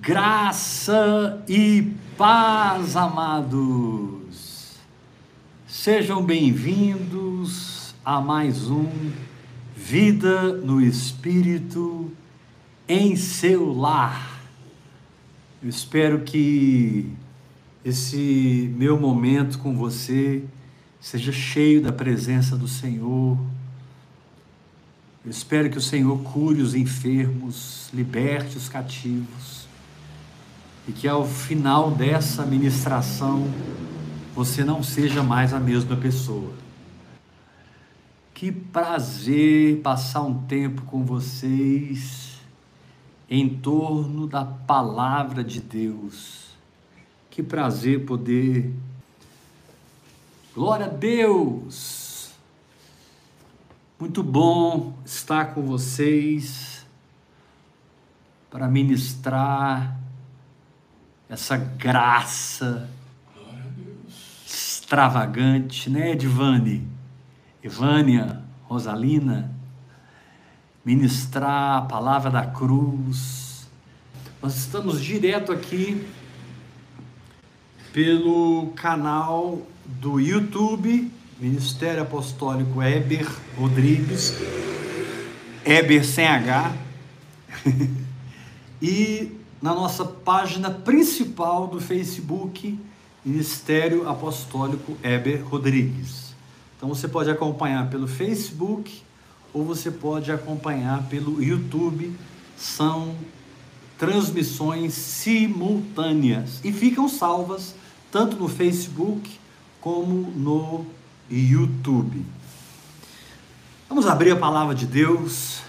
[0.00, 4.76] Graça e paz, amados.
[5.66, 8.88] Sejam bem-vindos a mais um
[9.76, 12.12] Vida no Espírito
[12.88, 14.40] em seu lar.
[15.60, 17.12] Eu espero que
[17.84, 20.44] esse meu momento com você
[21.00, 23.36] seja cheio da presença do Senhor.
[25.24, 29.67] Eu espero que o Senhor cure os enfermos, liberte os cativos
[30.88, 33.46] e que ao final dessa ministração
[34.34, 36.54] você não seja mais a mesma pessoa.
[38.32, 42.38] Que prazer passar um tempo com vocês
[43.28, 46.56] em torno da palavra de Deus.
[47.28, 48.72] Que prazer poder.
[50.54, 52.30] Glória a Deus!
[54.00, 56.86] Muito bom estar com vocês
[58.48, 59.97] para ministrar
[61.28, 62.88] essa graça
[64.46, 66.88] extravagante, né, Edvane?
[67.62, 69.50] Evânia, Rosalina,
[70.84, 73.68] ministrar a palavra da cruz.
[74.40, 76.06] Nós estamos direto aqui
[77.92, 84.34] pelo canal do YouTube, Ministério Apostólico Eber Rodrigues,
[85.64, 86.72] Eber sem H,
[88.80, 92.78] e na nossa página principal do Facebook,
[93.24, 96.34] Ministério Apostólico Eber Rodrigues.
[96.76, 99.02] Então você pode acompanhar pelo Facebook
[99.52, 102.14] ou você pode acompanhar pelo YouTube.
[102.56, 103.14] São
[103.98, 107.74] transmissões simultâneas e ficam salvas
[108.12, 109.38] tanto no Facebook
[109.80, 110.86] como no
[111.28, 112.24] YouTube.
[113.88, 115.60] Vamos abrir a palavra de Deus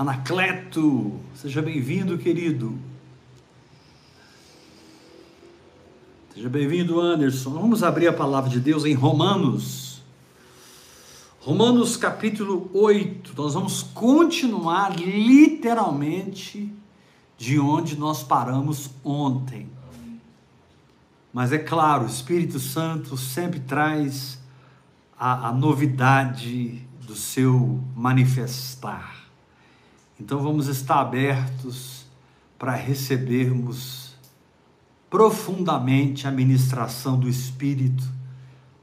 [0.00, 2.78] Anacleto, seja bem-vindo, querido.
[6.32, 7.50] Seja bem-vindo, Anderson.
[7.50, 10.00] Vamos abrir a palavra de Deus em Romanos.
[11.38, 13.34] Romanos capítulo 8.
[13.36, 16.72] Nós vamos continuar literalmente
[17.36, 19.68] de onde nós paramos ontem.
[21.30, 24.40] Mas é claro, o Espírito Santo sempre traz
[25.18, 29.19] a, a novidade do seu manifestar.
[30.20, 32.04] Então vamos estar abertos
[32.58, 34.14] para recebermos
[35.08, 38.04] profundamente a ministração do Espírito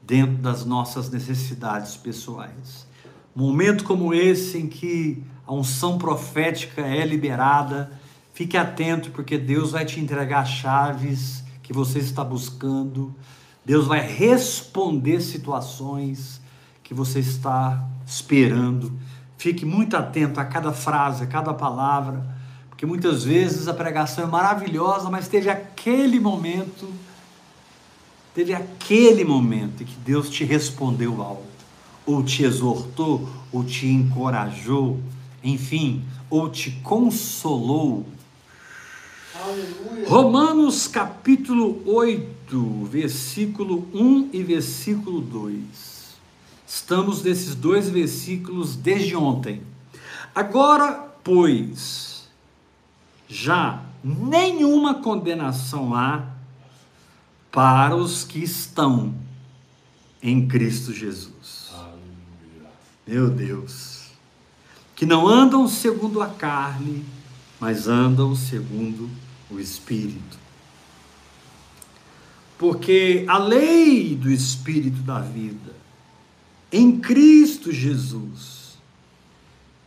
[0.01, 2.87] dentro das nossas necessidades pessoais.
[3.35, 7.91] Momento como esse em que a unção profética é liberada,
[8.33, 13.13] fique atento porque Deus vai te entregar chaves que você está buscando.
[13.63, 16.41] Deus vai responder situações
[16.83, 18.91] que você está esperando.
[19.37, 22.25] Fique muito atento a cada frase, a cada palavra,
[22.69, 26.91] porque muitas vezes a pregação é maravilhosa, mas teve aquele momento,
[28.33, 31.45] teve aquele momento em que Deus te respondeu algo,
[32.05, 34.99] ou te exortou, ou te encorajou,
[35.43, 38.05] enfim, ou te consolou.
[39.35, 40.07] Aleluia.
[40.07, 45.96] Romanos capítulo 8, versículo 1 e versículo 2.
[46.67, 49.63] Estamos nesses dois versículos desde ontem.
[50.35, 52.27] Agora, pois,
[53.25, 56.25] já nenhuma condenação há
[57.49, 59.15] para os que estão
[60.21, 61.71] em Cristo Jesus.
[63.07, 64.09] Meu Deus.
[64.93, 67.05] Que não andam segundo a carne,
[67.61, 69.09] mas andam segundo
[69.49, 70.37] o Espírito.
[72.57, 75.76] Porque a lei do Espírito da vida
[76.71, 78.77] em Cristo Jesus,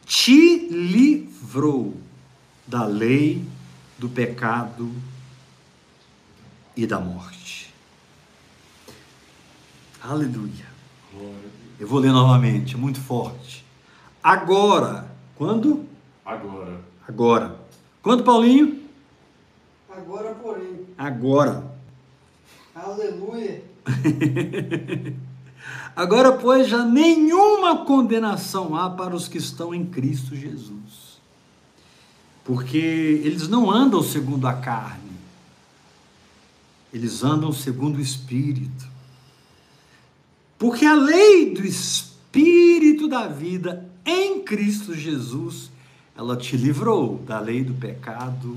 [0.05, 1.95] te livrou
[2.67, 3.45] da lei,
[3.99, 4.91] do pecado
[6.77, 7.73] e da morte.
[10.03, 10.67] Aleluia.
[11.79, 13.65] Eu vou ler novamente, muito forte.
[14.23, 15.87] Agora, quando?
[16.25, 16.81] Agora.
[17.07, 17.57] Agora.
[18.03, 18.81] Quando, Paulinho?
[19.89, 20.87] Agora, porém.
[20.97, 21.71] Agora.
[22.75, 23.63] Aleluia.
[26.01, 31.21] Agora, pois, já nenhuma condenação há para os que estão em Cristo Jesus.
[32.43, 32.79] Porque
[33.23, 35.13] eles não andam segundo a carne,
[36.91, 38.89] eles andam segundo o Espírito.
[40.59, 45.71] Porque a lei do Espírito da vida em Cristo Jesus,
[46.17, 48.57] ela te livrou da lei do pecado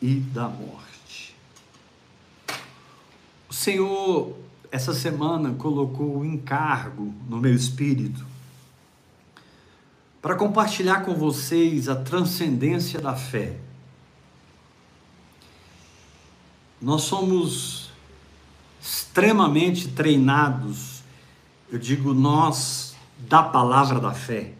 [0.00, 1.34] e da morte.
[3.50, 4.43] O Senhor
[4.74, 8.26] essa semana colocou o encargo no meu espírito
[10.20, 13.56] para compartilhar com vocês a transcendência da fé.
[16.82, 17.92] Nós somos
[18.82, 21.04] extremamente treinados,
[21.70, 22.96] eu digo nós,
[23.28, 24.54] da palavra da fé.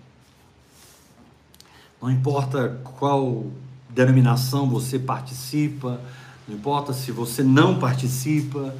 [2.00, 3.46] Não importa qual
[3.90, 6.00] denominação você participa,
[6.46, 8.72] não importa se você não participa,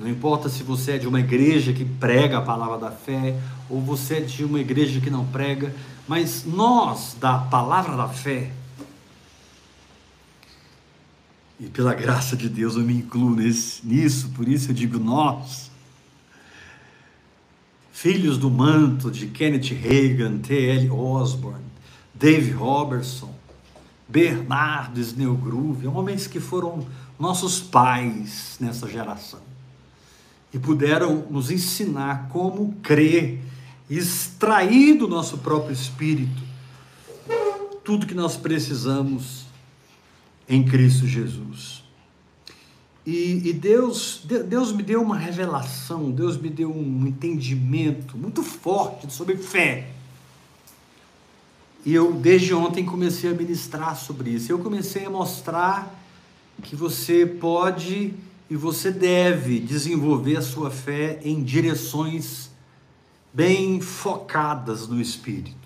[0.00, 3.38] não importa se você é de uma igreja que prega a palavra da fé
[3.68, 5.76] ou você é de uma igreja que não prega,
[6.08, 8.50] mas nós da palavra da fé,
[11.60, 15.70] e pela graça de Deus eu me incluo nesse, nisso, por isso eu digo nós,
[17.92, 20.90] filhos do manto de Kenneth Reagan, T.L.
[20.90, 21.60] Osborne,
[22.14, 23.34] Dave Robertson,
[24.08, 26.86] Bernardo Snellgrove, homens que foram
[27.18, 29.39] nossos pais nessa geração
[30.52, 33.40] e puderam nos ensinar como crer,
[33.88, 36.50] extrair do nosso próprio espírito
[37.84, 39.46] tudo que nós precisamos
[40.48, 41.82] em Cristo Jesus.
[43.06, 49.12] E, e, Deus, Deus me deu uma revelação, Deus me deu um entendimento muito forte
[49.12, 49.90] sobre fé.
[51.84, 54.52] E eu, desde ontem, comecei a ministrar sobre isso.
[54.52, 55.98] Eu comecei a mostrar
[56.62, 58.14] que você pode
[58.50, 62.50] e você deve desenvolver a sua fé em direções
[63.32, 65.56] bem focadas no Espírito.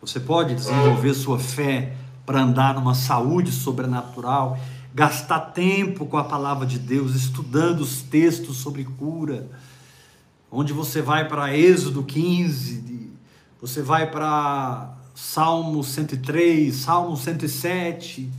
[0.00, 4.56] Você pode desenvolver sua fé para andar numa saúde sobrenatural,
[4.94, 9.50] gastar tempo com a palavra de Deus, estudando os textos sobre cura,
[10.52, 13.10] onde você vai para Êxodo 15,
[13.60, 18.30] você vai para Salmo 103, Salmo 107,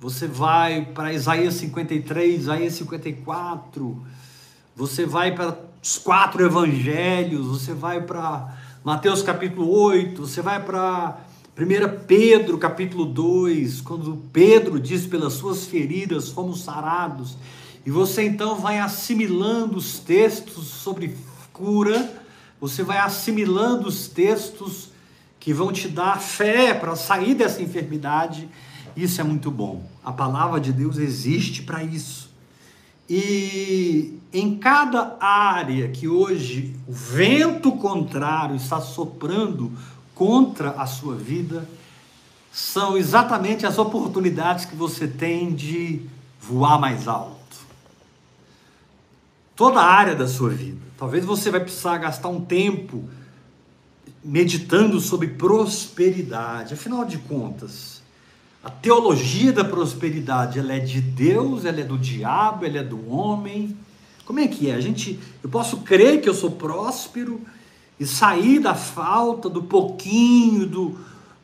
[0.00, 4.02] você vai para Isaías 53, Isaías 54,
[4.74, 11.18] você vai para os quatro evangelhos, você vai para Mateus capítulo 8, você vai para
[11.54, 17.36] 1 Pedro capítulo 2, quando Pedro diz pelas suas feridas fomos sarados,
[17.84, 21.14] e você então vai assimilando os textos sobre
[21.52, 22.10] cura,
[22.58, 24.92] você vai assimilando os textos
[25.38, 28.48] que vão te dar fé para sair dessa enfermidade
[28.96, 29.88] isso é muito bom.
[30.04, 32.30] A palavra de Deus existe para isso.
[33.08, 39.72] E em cada área que hoje o vento contrário está soprando
[40.14, 41.68] contra a sua vida,
[42.52, 46.02] são exatamente as oportunidades que você tem de
[46.40, 47.40] voar mais alto.
[49.56, 50.80] Toda a área da sua vida.
[50.96, 53.08] Talvez você vai precisar gastar um tempo
[54.22, 56.74] meditando sobre prosperidade.
[56.74, 57.99] Afinal de contas,
[58.62, 63.10] a teologia da prosperidade, ela é de Deus, ela é do diabo, ela é do
[63.10, 63.74] homem.
[64.26, 64.74] Como é que é?
[64.74, 67.40] A gente, eu posso crer que eu sou próspero
[67.98, 70.98] e sair da falta, do pouquinho, do,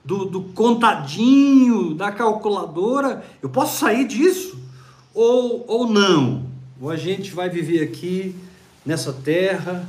[0.05, 3.25] do, do contadinho, da calculadora.
[3.43, 4.59] Eu posso sair disso
[5.15, 6.45] ou, ou não?
[6.79, 8.37] Ou a gente vai viver aqui
[8.85, 9.89] nessa terra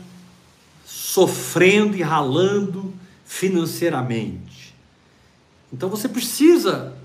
[0.86, 2.94] sofrendo e ralando
[3.26, 4.74] financeiramente.
[5.72, 6.96] Então você precisa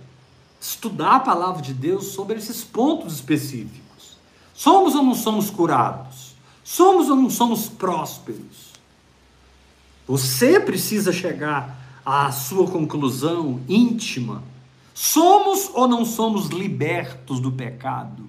[0.63, 4.17] estudar a palavra de Deus sobre esses pontos específicos.
[4.55, 6.37] Somos ou não somos curados?
[6.63, 8.71] Somos ou não somos prósperos?
[10.07, 14.43] Você precisa chegar à sua conclusão íntima.
[14.95, 18.25] Somos ou não somos libertos do pecado?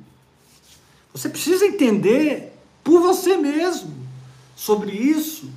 [1.14, 3.94] Você precisa entender por você mesmo
[4.56, 5.52] sobre isso,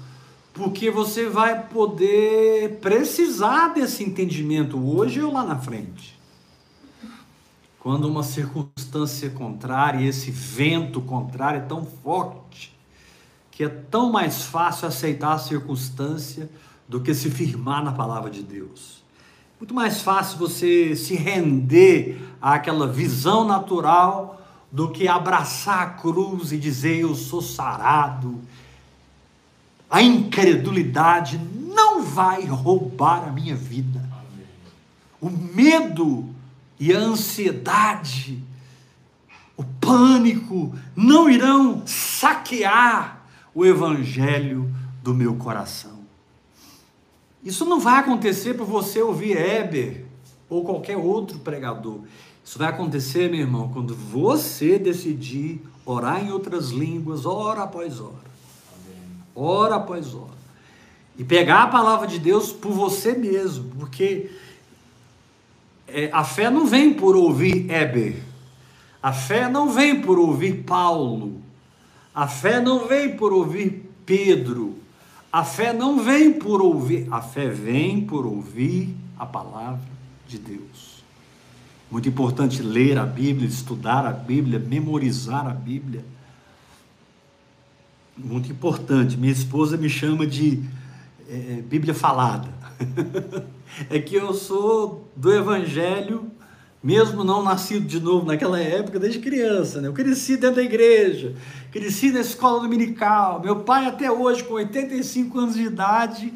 [0.53, 6.16] porque você vai poder precisar desse entendimento hoje ou lá na frente.
[7.87, 12.77] Quando uma circunstância contrária, esse vento contrário é tão forte,
[13.49, 16.51] que é tão mais fácil aceitar a circunstância
[16.89, 19.05] do que se firmar na palavra de Deus.
[19.61, 26.59] Muito mais fácil você se render àquela visão natural do que abraçar a cruz e
[26.59, 28.41] dizer eu sou sarado.
[29.89, 34.03] A incredulidade não vai roubar a minha vida.
[35.21, 36.35] O medo
[36.79, 38.43] e a ansiedade,
[39.57, 44.71] o pânico não irão saquear o evangelho
[45.03, 45.97] do meu coração.
[47.43, 50.05] Isso não vai acontecer por você ouvir Heber
[50.49, 52.01] ou qualquer outro pregador.
[52.45, 58.27] Isso vai acontecer, meu irmão, quando você decidir orar em outras línguas, hora após hora.
[59.35, 60.37] Hora após hora.
[61.19, 64.31] E pegar a palavra de Deus por você mesmo, porque
[65.89, 68.17] é, a fé não vem por ouvir Heber,
[69.03, 71.41] a fé não vem por ouvir Paulo,
[72.15, 74.77] a fé não vem por ouvir Pedro,
[75.37, 79.85] A fé não vem por ouvir, a fé vem por ouvir a palavra
[80.27, 81.05] de Deus.
[81.91, 86.03] Muito importante ler a Bíblia, estudar a Bíblia, memorizar a Bíblia.
[88.17, 89.15] Muito importante.
[89.19, 90.63] Minha esposa me chama de
[91.29, 92.49] é, Bíblia falada.
[93.91, 96.31] é que eu sou do Evangelho
[96.87, 99.89] mesmo não nascido de novo naquela época, desde criança, né?
[99.89, 101.35] Eu cresci dentro da igreja,
[101.73, 103.41] cresci na escola dominical.
[103.41, 106.33] Meu pai, até hoje, com 85 anos de idade,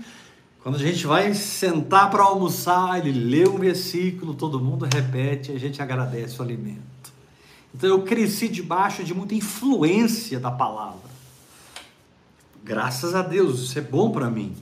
[0.61, 5.59] quando a gente vai sentar para almoçar, ele lê um versículo, todo mundo repete a
[5.59, 6.81] gente agradece o alimento.
[7.73, 11.11] Então eu cresci debaixo de muita influência da palavra.
[12.65, 14.53] Graças a Deus, isso é bom para mim.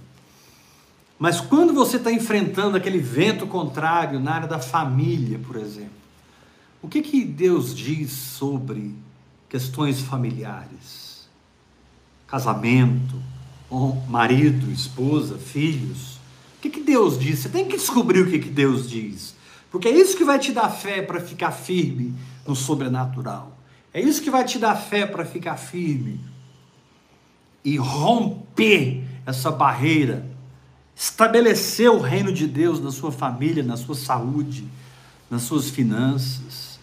[1.18, 5.90] Mas quando você está enfrentando aquele vento contrário na área da família, por exemplo,
[6.80, 8.94] o que, que Deus diz sobre
[9.48, 11.28] questões familiares?
[12.28, 13.20] Casamento,
[14.08, 16.18] marido, esposa, filhos.
[16.56, 17.40] O que, que Deus diz?
[17.40, 19.34] Você tem que descobrir o que, que Deus diz.
[19.70, 22.14] Porque é isso que vai te dar fé para ficar firme
[22.46, 23.58] no sobrenatural.
[23.92, 26.20] É isso que vai te dar fé para ficar firme
[27.64, 30.37] e romper essa barreira
[30.98, 34.66] estabelecer o reino de Deus na sua família, na sua saúde,
[35.30, 36.80] nas suas finanças.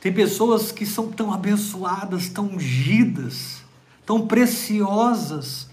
[0.00, 3.62] Tem pessoas que são tão abençoadas, tão ungidas,
[4.06, 5.68] tão preciosas,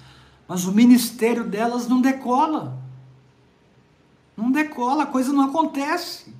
[0.46, 2.78] mas o ministério delas não decola.
[4.36, 6.36] Não decola, a coisa não acontece.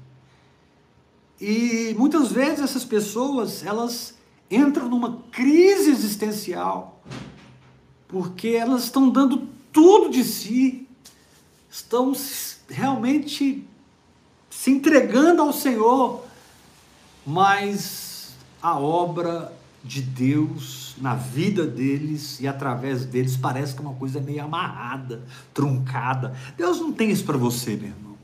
[1.40, 4.14] E muitas vezes essas pessoas, elas
[4.52, 7.02] entram numa crise existencial,
[8.10, 10.85] porque elas estão dando tudo de si
[11.76, 12.14] estão
[12.70, 13.68] realmente
[14.50, 16.24] se entregando ao Senhor,
[17.26, 19.52] mas a obra
[19.84, 25.22] de Deus na vida deles e através deles parece que é uma coisa meio amarrada,
[25.54, 26.34] truncada.
[26.56, 28.16] Deus não tem isso para você, meu irmão.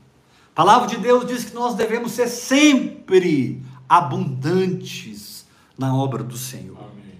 [0.52, 5.44] A palavra de Deus diz que nós devemos ser sempre abundantes
[5.76, 6.78] na obra do Senhor.
[6.78, 7.18] Amém.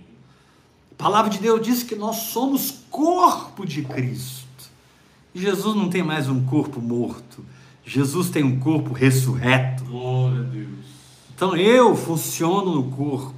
[0.93, 4.42] A palavra de Deus diz que nós somos corpo de Cristo.
[5.35, 7.45] Jesus não tem mais um corpo morto.
[7.85, 9.85] Jesus tem um corpo ressurreto.
[9.85, 10.69] Glória a Deus.
[11.35, 13.35] Então eu funciono no corpo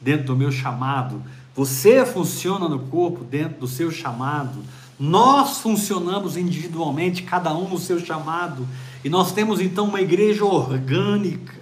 [0.00, 1.22] dentro do meu chamado.
[1.54, 4.62] Você funciona no corpo dentro do seu chamado.
[4.98, 8.66] Nós funcionamos individualmente, cada um no seu chamado.
[9.04, 11.54] E nós temos então uma igreja orgânica,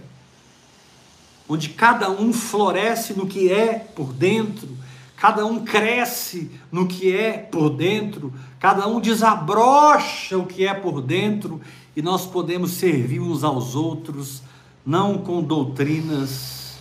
[1.48, 4.75] onde cada um floresce no que é por dentro
[5.16, 11.00] cada um cresce no que é por dentro, cada um desabrocha o que é por
[11.00, 11.60] dentro,
[11.96, 14.42] e nós podemos servir uns aos outros,
[14.84, 16.76] não com doutrinas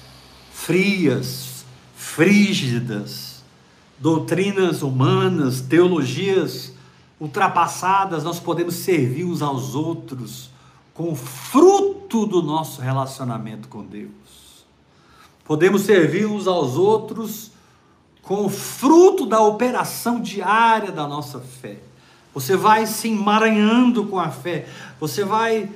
[0.51, 1.65] frias,
[1.95, 3.43] frígidas,
[3.97, 6.73] doutrinas humanas, teologias
[7.19, 10.49] ultrapassadas, nós podemos servir uns aos outros
[10.93, 14.65] com fruto do nosso relacionamento com Deus.
[15.45, 17.51] Podemos servir uns aos outros
[18.25, 21.77] com o fruto da operação diária da nossa fé.
[22.33, 24.67] Você vai se emaranhando com a fé,
[24.99, 25.69] você vai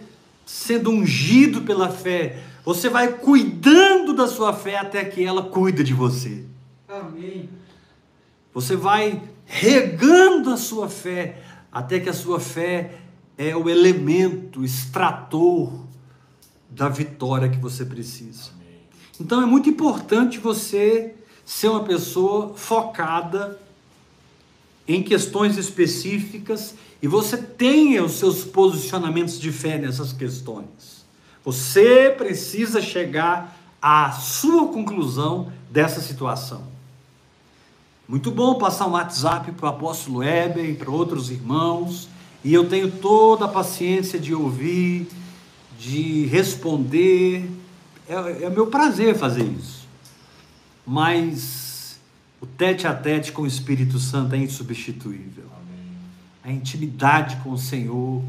[0.46, 5.94] sendo ungido pela fé, você vai cuidando da sua fé até que ela cuida de
[5.94, 6.44] você.
[6.88, 7.50] Amém.
[8.53, 11.41] Você vai regando a sua fé
[11.72, 12.96] até que a sua fé
[13.38, 15.72] é o elemento extrator
[16.70, 18.51] da vitória que você precisa.
[19.20, 21.15] Então é muito importante você
[21.50, 23.60] ser uma pessoa focada
[24.88, 31.03] em questões específicas e você tenha os seus posicionamentos de fé nessas questões.
[31.44, 36.62] Você precisa chegar à sua conclusão dessa situação.
[38.08, 42.08] Muito bom passar um WhatsApp para o apóstolo Eber e para outros irmãos,
[42.44, 45.08] e eu tenho toda a paciência de ouvir,
[45.79, 47.50] de responder.
[48.08, 49.78] É, é meu prazer fazer isso
[50.91, 52.00] mas
[52.41, 55.43] o tete a tete com o Espírito Santo é insubstituível.
[55.55, 55.86] Amém.
[56.43, 58.24] A intimidade com o Senhor,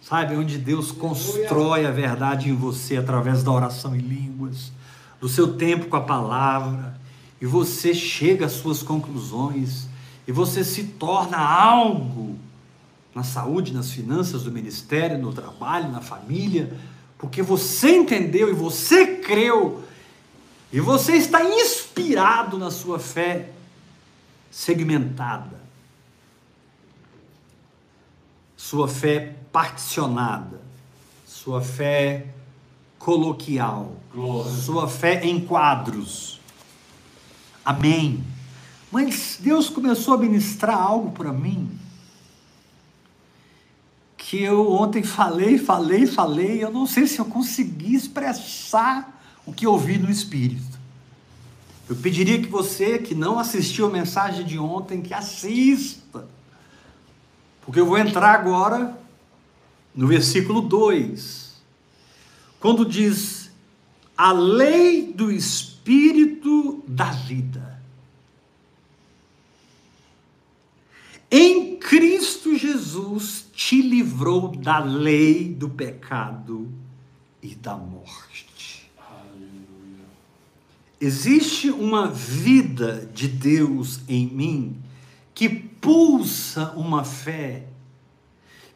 [0.00, 4.72] sabe, onde Deus constrói a verdade em você através da oração em línguas,
[5.20, 6.98] do seu tempo com a palavra,
[7.38, 9.86] e você chega às suas conclusões,
[10.26, 12.38] e você se torna algo
[13.14, 16.74] na saúde, nas finanças do ministério, no trabalho, na família,
[17.18, 19.84] porque você entendeu e você creu
[20.72, 23.50] e você está inspirado na sua fé
[24.50, 25.60] segmentada,
[28.56, 30.62] sua fé particionada,
[31.26, 32.26] sua fé
[32.98, 34.50] coloquial, Glória.
[34.50, 36.40] sua fé em quadros.
[37.64, 38.24] Amém.
[38.90, 41.78] Mas Deus começou a ministrar algo para mim
[44.16, 49.66] que eu ontem falei, falei, falei, eu não sei se eu consegui expressar o que
[49.66, 50.78] ouvi no Espírito.
[51.88, 56.26] Eu pediria que você que não assistiu a mensagem de ontem, que assista.
[57.60, 58.98] Porque eu vou entrar agora
[59.94, 61.52] no versículo 2.
[62.60, 63.50] Quando diz:
[64.16, 67.80] "A lei do espírito da vida".
[71.30, 76.70] Em Cristo Jesus te livrou da lei do pecado
[77.42, 78.31] e da morte.
[81.04, 84.80] Existe uma vida de Deus em mim
[85.34, 87.66] que pulsa uma fé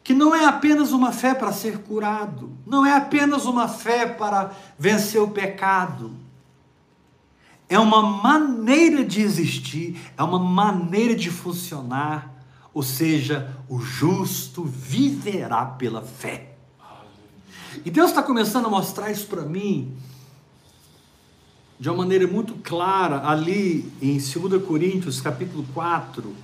[0.03, 4.51] que não é apenas uma fé para ser curado, não é apenas uma fé para
[4.77, 6.11] vencer o pecado.
[7.69, 12.37] É uma maneira de existir, é uma maneira de funcionar
[12.73, 16.57] ou seja, o justo viverá pela fé.
[17.85, 19.95] E Deus está começando a mostrar isso para mim
[21.79, 26.35] de uma maneira muito clara ali em 2 Coríntios, capítulo 4,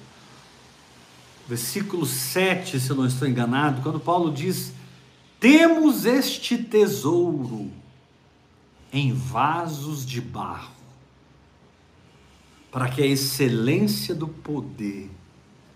[1.47, 4.73] versículo 7, se eu não estou enganado, quando Paulo diz:
[5.39, 7.71] Temos este tesouro
[8.91, 10.71] em vasos de barro,
[12.71, 15.09] para que a excelência do poder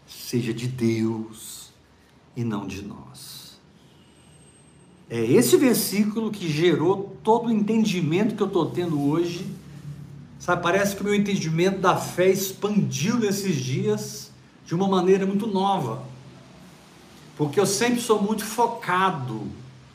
[0.06, 1.72] seja de Deus
[2.36, 3.60] e não de nós.
[5.10, 9.46] É esse versículo que gerou todo o entendimento que eu estou tendo hoje.
[10.39, 14.31] Sabe, parece que o meu entendimento da fé expandiu nesses dias
[14.65, 16.03] de uma maneira muito nova.
[17.36, 19.46] Porque eu sempre sou muito focado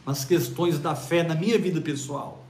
[0.05, 2.45] nas questões da fé na minha vida pessoal.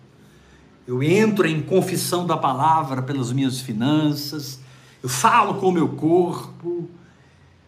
[0.84, 4.58] Eu entro em confissão da palavra pelas minhas finanças,
[5.00, 6.90] eu falo com o meu corpo,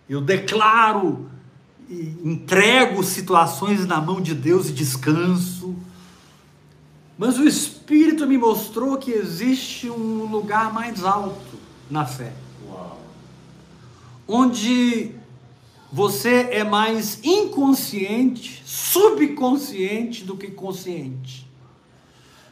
[0.09, 1.29] eu declaro
[1.89, 5.77] e entrego situações na mão de Deus e descanso.
[7.17, 12.33] Mas o Espírito me mostrou que existe um lugar mais alto na fé.
[12.67, 13.01] Uau.
[14.27, 15.13] Onde
[15.93, 21.49] você é mais inconsciente, subconsciente do que consciente.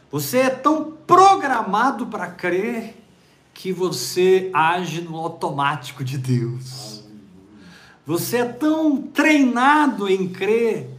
[0.09, 3.03] Você é tão programado para crer
[3.53, 7.03] que você age no automático de Deus.
[8.05, 10.89] Você é tão treinado em crer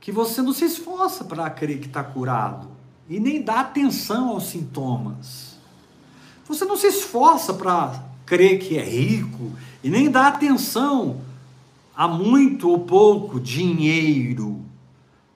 [0.00, 2.73] que você não se esforça para crer que está curado
[3.08, 5.56] e nem dá atenção aos sintomas.
[6.46, 11.20] Você não se esforça para crer que é rico e nem dá atenção
[11.94, 14.60] a muito ou pouco dinheiro.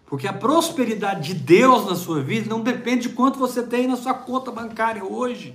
[0.06, 3.96] Porque a prosperidade de Deus na sua vida não depende de quanto você tem na
[3.96, 5.54] sua conta bancária hoje.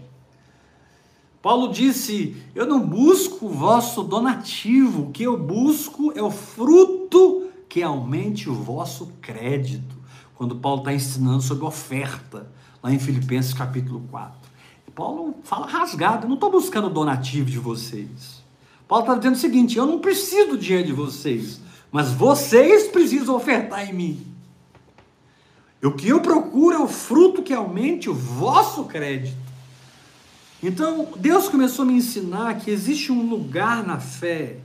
[1.42, 7.50] Paulo disse: Eu não busco o vosso donativo, o que eu busco é o fruto
[7.68, 10.03] que aumente o vosso crédito.
[10.36, 12.48] Quando Paulo está ensinando sobre oferta,
[12.82, 14.44] lá em Filipenses capítulo 4.
[14.96, 18.44] Paulo fala rasgado: Eu não estou buscando donativo de vocês.
[18.88, 21.60] Paulo está dizendo o seguinte: Eu não preciso do dinheiro de vocês,
[21.92, 24.28] mas vocês precisam ofertar em mim.
[25.84, 29.38] O que eu procuro é o fruto que aumente o vosso crédito.
[30.62, 34.60] Então, Deus começou a me ensinar que existe um lugar na fé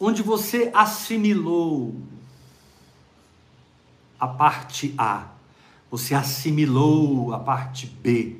[0.00, 1.94] onde você assimilou
[4.22, 5.26] a parte A,
[5.90, 8.38] você assimilou a parte B,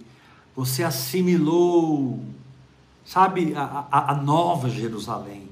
[0.54, 2.24] você assimilou,
[3.04, 5.48] sabe, a, a, a Nova Jerusalém.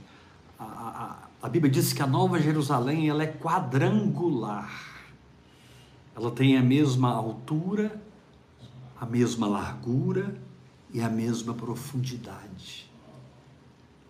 [0.57, 4.71] A, a, Bíblia diz que a Nova Jerusalém ela é quadrangular.
[6.15, 8.01] Ela tem a mesma altura,
[9.01, 10.41] a mesma largura
[10.93, 12.89] e a mesma profundidade.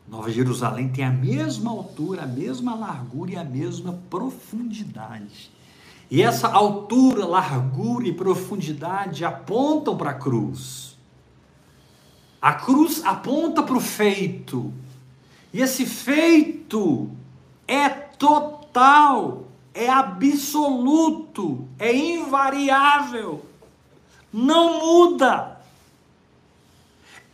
[0.06, 5.50] Nova Jerusalém tem a mesma altura, a mesma largura e a mesma profundidade.
[6.10, 10.98] E essa altura, largura e profundidade apontam para a cruz.
[12.42, 14.72] A cruz aponta para o feito.
[15.52, 17.10] E esse feito
[17.66, 23.44] é total, é absoluto, é invariável
[24.32, 25.60] não muda.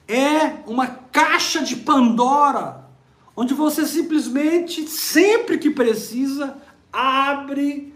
[0.08, 2.84] É uma caixa de Pandora,
[3.36, 6.56] onde você simplesmente, sempre que precisa,
[6.92, 7.92] abre,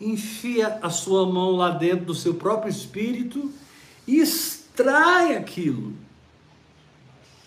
[0.00, 3.50] enfia a sua mão lá dentro do seu próprio espírito
[4.06, 5.92] e extrai aquilo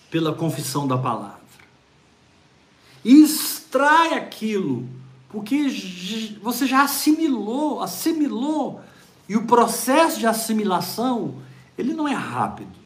[0.09, 1.41] pela confissão da palavra.
[3.03, 4.87] E extrai aquilo,
[5.29, 5.67] porque
[6.41, 8.81] você já assimilou, assimilou
[9.27, 11.35] e o processo de assimilação,
[11.77, 12.81] ele não é rápido.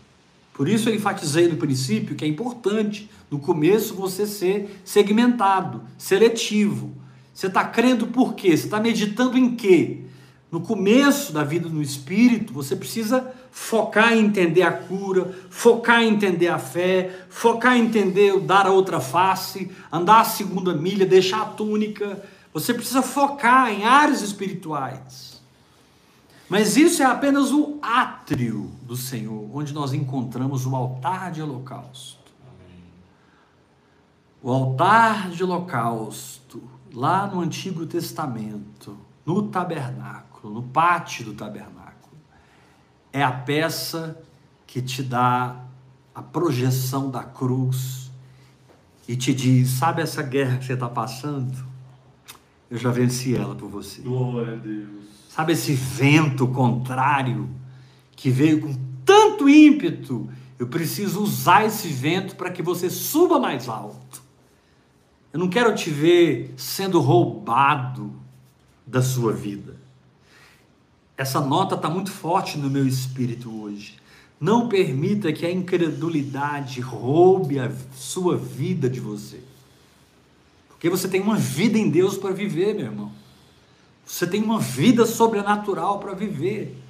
[0.54, 6.94] Por isso eu enfatizei no princípio que é importante, no começo, você ser segmentado, seletivo.
[7.36, 8.56] Você está crendo por quê?
[8.56, 10.06] Você está meditando em quê?
[10.50, 16.14] No começo da vida no Espírito, você precisa focar em entender a cura, focar em
[16.14, 21.42] entender a fé, focar em entender dar a outra face, andar a segunda milha, deixar
[21.42, 22.24] a túnica.
[22.54, 25.42] Você precisa focar em áreas espirituais.
[26.48, 32.32] Mas isso é apenas o átrio do Senhor, onde nós encontramos o altar de holocausto.
[34.42, 42.16] O altar de holocausto, lá no Antigo Testamento, no tabernáculo, no pátio do tabernáculo,
[43.12, 44.22] é a peça
[44.66, 45.64] que te dá
[46.14, 48.12] a projeção da cruz
[49.08, 51.66] e te diz: sabe essa guerra que você está passando?
[52.70, 54.02] Eu já venci ela por você.
[54.02, 55.06] Glória a Deus.
[55.30, 57.50] Sabe esse vento contrário
[58.16, 60.30] que veio com tanto ímpeto?
[60.58, 64.25] Eu preciso usar esse vento para que você suba mais alto.
[65.36, 68.10] Eu não quero te ver sendo roubado
[68.88, 69.76] da sua vida.
[71.18, 73.98] Essa nota está muito forte no meu espírito hoje.
[74.40, 79.42] Não permita que a incredulidade roube a sua vida de você.
[80.70, 83.12] Porque você tem uma vida em Deus para viver, meu irmão.
[84.06, 86.82] Você tem uma vida sobrenatural para viver.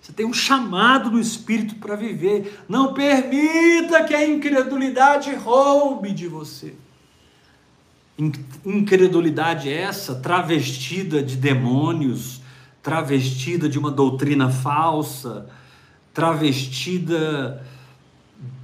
[0.00, 2.58] Você tem um chamado no Espírito para viver.
[2.66, 6.74] Não permita que a incredulidade roube de você.
[8.18, 10.14] Incredulidade essa?
[10.14, 12.40] Travestida de demônios,
[12.82, 15.46] travestida de uma doutrina falsa,
[16.12, 17.64] travestida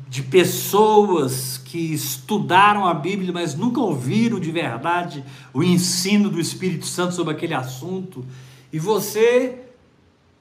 [0.09, 6.87] de pessoas que estudaram a Bíblia, mas nunca ouviram de verdade o ensino do Espírito
[6.87, 8.25] Santo sobre aquele assunto,
[8.73, 9.61] e você,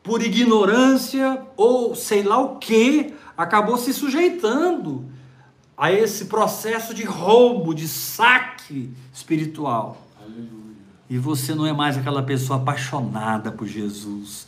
[0.02, 5.06] por ignorância ou sei lá o que, acabou se sujeitando
[5.78, 7.88] a esse processo de roubo, de
[9.14, 10.08] espiritual.
[10.20, 10.48] Aleluia.
[11.10, 14.48] E você não é mais aquela pessoa apaixonada por Jesus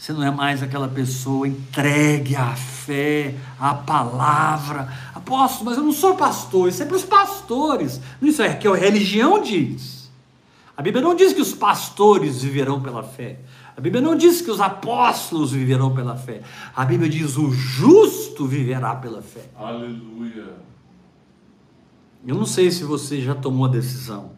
[0.00, 4.90] você não é mais aquela pessoa entregue à fé, à palavra.
[5.14, 8.00] Apóstolo, mas eu não sou pastor, isso é para os pastores.
[8.22, 10.10] Isso é que a religião diz.
[10.74, 13.40] A Bíblia não diz que os pastores viverão pela fé.
[13.76, 16.40] A Bíblia não diz que os apóstolos viverão pela fé.
[16.74, 19.50] A Bíblia diz o justo viverá pela fé.
[19.54, 20.69] Aleluia.
[22.26, 24.32] Eu não sei se você já tomou a decisão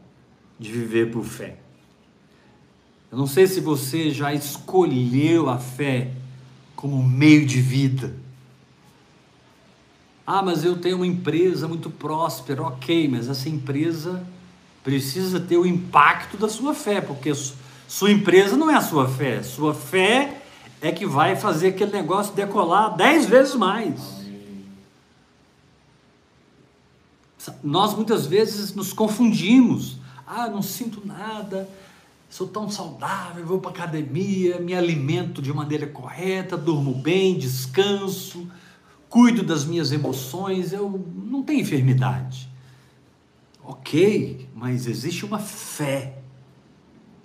[0.59, 1.59] de viver por fé.
[3.11, 6.13] Eu não sei se você já escolheu a fé
[6.77, 8.15] como meio de vida.
[10.27, 14.25] Ah, mas eu tenho uma empresa muito próspera, ok, mas essa empresa
[14.85, 17.33] precisa ter o impacto da sua fé, porque
[17.89, 20.43] sua empresa não é a sua fé, sua fé
[20.81, 24.22] é que vai fazer aquele negócio decolar dez vezes mais.
[27.63, 29.99] Nós muitas vezes nos confundimos.
[30.27, 31.69] Ah, não sinto nada,
[32.31, 38.49] sou tão saudável, vou para academia, me alimento de maneira correta, durmo bem, descanso,
[39.09, 42.49] cuido das minhas emoções, eu não tenho enfermidade.
[43.63, 46.23] Ok, mas existe uma fé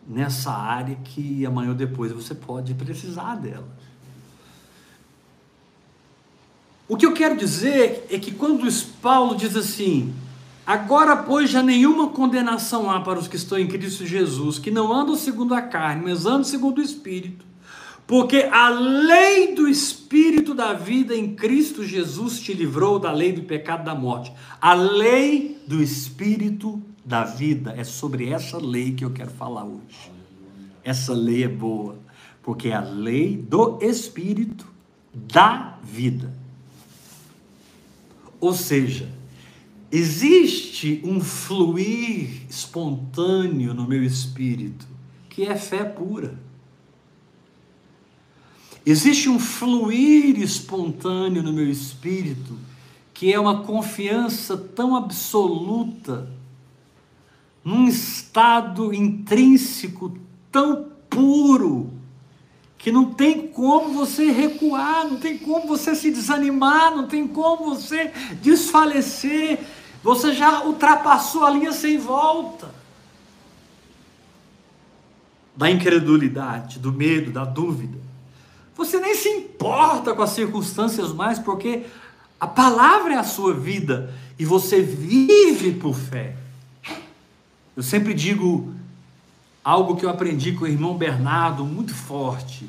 [0.08, 3.68] nessa área que amanhã ou depois você pode precisar dela.
[6.88, 8.68] O que eu quero dizer é que quando
[9.02, 10.14] Paulo diz assim,
[10.68, 14.92] Agora, pois, já nenhuma condenação há para os que estão em Cristo Jesus, que não
[14.92, 17.46] andam segundo a carne, mas andam segundo o Espírito.
[18.06, 23.44] Porque a lei do Espírito da vida em Cristo Jesus te livrou da lei do
[23.44, 24.34] pecado da morte.
[24.60, 27.74] A lei do Espírito da vida.
[27.78, 30.12] É sobre essa lei que eu quero falar hoje.
[30.84, 31.98] Essa lei é boa,
[32.44, 34.68] porque é a lei do Espírito
[35.14, 36.34] da vida.
[38.40, 39.18] Ou seja,
[39.92, 44.86] Existe um fluir espontâneo no meu espírito,
[45.30, 46.38] que é fé pura.
[48.86, 52.58] Existe um fluir espontâneo no meu espírito,
[53.14, 56.30] que é uma confiança tão absoluta,
[57.64, 60.18] num estado intrínseco
[60.52, 61.94] tão puro,
[62.78, 67.76] que não tem como você recuar, não tem como você se desanimar, não tem como
[67.76, 68.12] você
[68.42, 69.60] desfalecer,
[70.04, 72.76] você já ultrapassou a linha sem volta
[75.56, 77.98] da incredulidade, do medo, da dúvida.
[78.76, 81.84] Você nem se importa com as circunstâncias mais, porque
[82.40, 86.36] a palavra é a sua vida e você vive por fé.
[87.76, 88.72] Eu sempre digo
[89.68, 92.66] algo que eu aprendi com o irmão Bernardo, muito forte,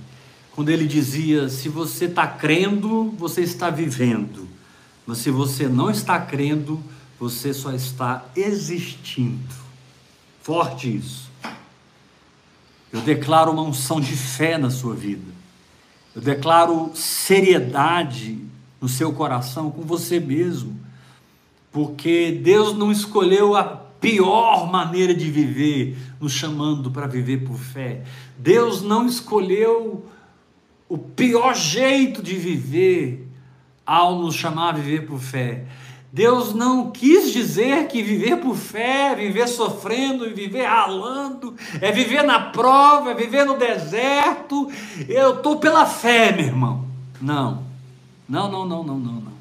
[0.50, 4.48] quando ele dizia: se você está crendo, você está vivendo,
[5.06, 6.82] mas se você não está crendo,
[7.16, 9.54] você só está existindo.
[10.42, 11.30] Forte isso.
[12.92, 15.32] Eu declaro uma unção de fé na sua vida.
[16.16, 18.38] Eu declaro seriedade
[18.80, 20.76] no seu coração com você mesmo.
[21.70, 28.02] Porque Deus não escolheu a pior maneira de viver, nos chamando para viver por fé.
[28.36, 30.04] Deus não escolheu
[30.88, 33.28] o pior jeito de viver
[33.84, 35.64] ao nos chamar a viver por fé.
[36.10, 42.22] Deus não quis dizer que viver por fé, viver sofrendo e viver ralando, é viver
[42.22, 44.70] na prova, é viver no deserto.
[45.06, 46.86] Eu estou pela fé, meu irmão.
[47.20, 47.62] Não,
[48.26, 49.38] não, não, não, não, não, não.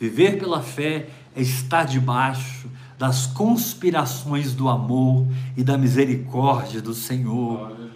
[0.00, 2.70] Viver pela fé é estar debaixo
[3.02, 7.90] das conspirações do amor e da misericórdia do Senhor, Aleluia.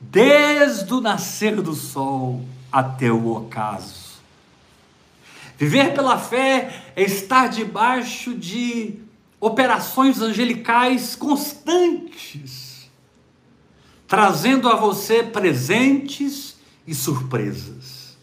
[0.00, 4.22] desde o nascer do sol até o ocaso.
[5.58, 8.94] Viver pela fé é estar debaixo de
[9.38, 12.90] operações angelicais constantes,
[14.08, 18.16] trazendo a você presentes e surpresas.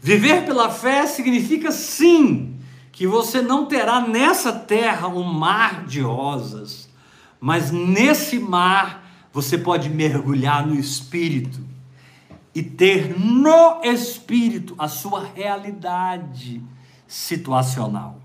[0.00, 2.51] Viver pela fé significa sim
[3.02, 6.88] que você não terá nessa terra um mar de rosas,
[7.40, 11.66] mas nesse mar você pode mergulhar no espírito
[12.54, 16.62] e ter no espírito a sua realidade
[17.08, 18.20] situacional,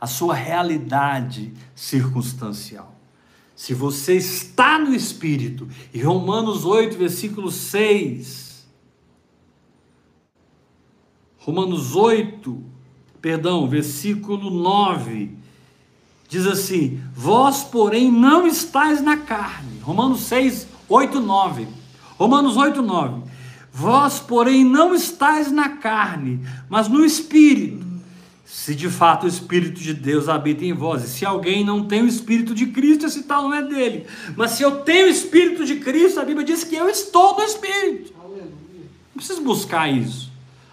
[0.00, 2.94] a sua realidade circunstancial.
[3.54, 8.66] Se você está no espírito, e Romanos 8, versículo 6,
[11.36, 12.71] Romanos 8,
[13.22, 15.30] perdão, versículo 9,
[16.28, 19.78] diz assim: Vós, porém, não estáis na carne.
[19.80, 21.68] Romanos 6, 8, 9.
[22.18, 23.22] Romanos 8, 9.
[23.72, 27.92] Vós, porém, não estáis na carne, mas no espírito.
[28.44, 32.02] Se de fato o Espírito de Deus habita em vós, e se alguém não tem
[32.02, 34.06] o Espírito de Cristo, esse tal não é dele.
[34.36, 37.42] Mas se eu tenho o Espírito de Cristo, a Bíblia diz que eu estou no
[37.42, 38.12] Espírito.
[38.12, 40.31] Não preciso buscar isso.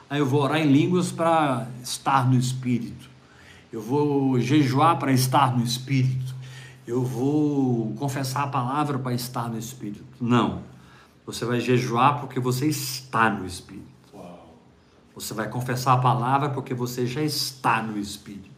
[0.10, 3.10] Aí eu vou orar em línguas para estar no Espírito.
[3.72, 6.34] Eu vou jejuar para estar no Espírito.
[6.88, 10.04] Eu vou confessar a palavra para estar no Espírito.
[10.19, 10.63] Não.
[11.26, 13.88] Você vai jejuar porque você está no Espírito.
[15.13, 18.50] Você vai confessar a palavra porque você já está no Espírito.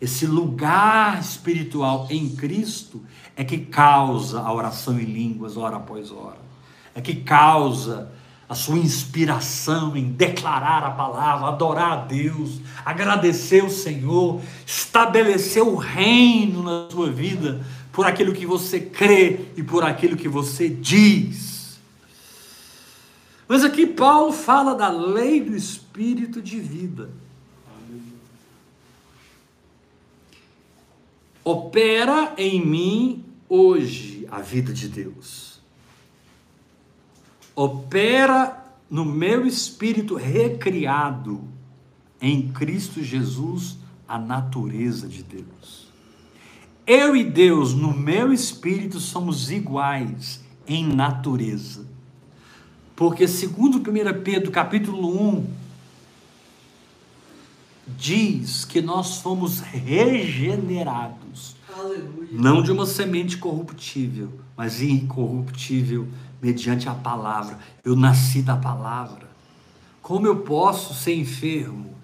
[0.00, 3.00] Esse lugar espiritual em Cristo
[3.34, 6.42] é que causa a oração em línguas, hora após hora.
[6.94, 8.12] É que causa
[8.48, 15.76] a sua inspiração em declarar a palavra, adorar a Deus, agradecer o Senhor, estabelecer o
[15.76, 21.78] reino na sua vida por aquilo que você crê e por aquilo que você diz.
[23.46, 27.10] Mas aqui Paulo fala da lei do espírito de vida.
[31.42, 35.53] Opera em mim hoje a vida de Deus.
[37.54, 41.42] Opera no meu espírito recriado
[42.20, 43.76] em Cristo Jesus
[44.08, 45.88] a natureza de Deus.
[46.86, 51.86] Eu e Deus, no meu espírito, somos iguais em natureza.
[52.94, 55.46] Porque segundo 1 Pedro capítulo 1,
[57.86, 62.28] diz que nós fomos regenerados, Aleluia.
[62.32, 66.06] não de uma semente corruptível, mas incorruptível
[66.44, 67.58] mediante a palavra.
[67.82, 69.26] Eu nasci da palavra.
[70.02, 71.94] Como eu posso ser enfermo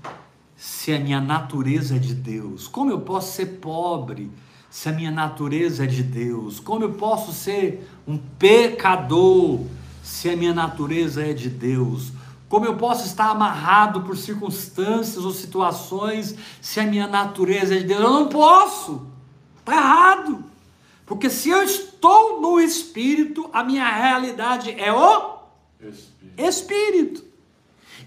[0.57, 2.66] se a minha natureza é de Deus?
[2.66, 4.31] Como eu posso ser pobre
[4.70, 6.59] se a minha natureza é de Deus?
[6.59, 9.61] Como eu posso ser um pecador
[10.03, 12.11] se a minha natureza é de Deus?
[12.48, 17.85] Como eu posso estar amarrado por circunstâncias ou situações se a minha natureza é de
[17.85, 18.00] Deus?
[18.00, 19.07] Eu não posso.
[19.59, 20.50] Está errado.
[21.11, 25.40] Porque se eu estou no Espírito, a minha realidade é o
[25.81, 26.38] Espírito.
[26.38, 27.25] Espírito.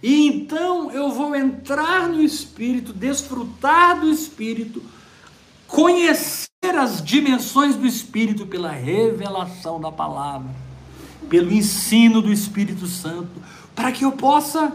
[0.01, 4.81] E então eu vou entrar no Espírito, desfrutar do Espírito,
[5.67, 6.47] conhecer
[6.79, 10.49] as dimensões do Espírito pela revelação da palavra,
[11.29, 13.33] pelo ensino do Espírito Santo,
[13.75, 14.71] para que eu possa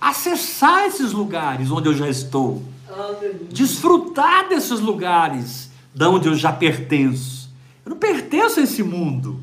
[0.00, 3.48] acessar esses lugares onde eu já estou, Aleluia.
[3.50, 7.50] desfrutar desses lugares de onde eu já pertenço.
[7.82, 9.40] Eu não pertenço a esse mundo.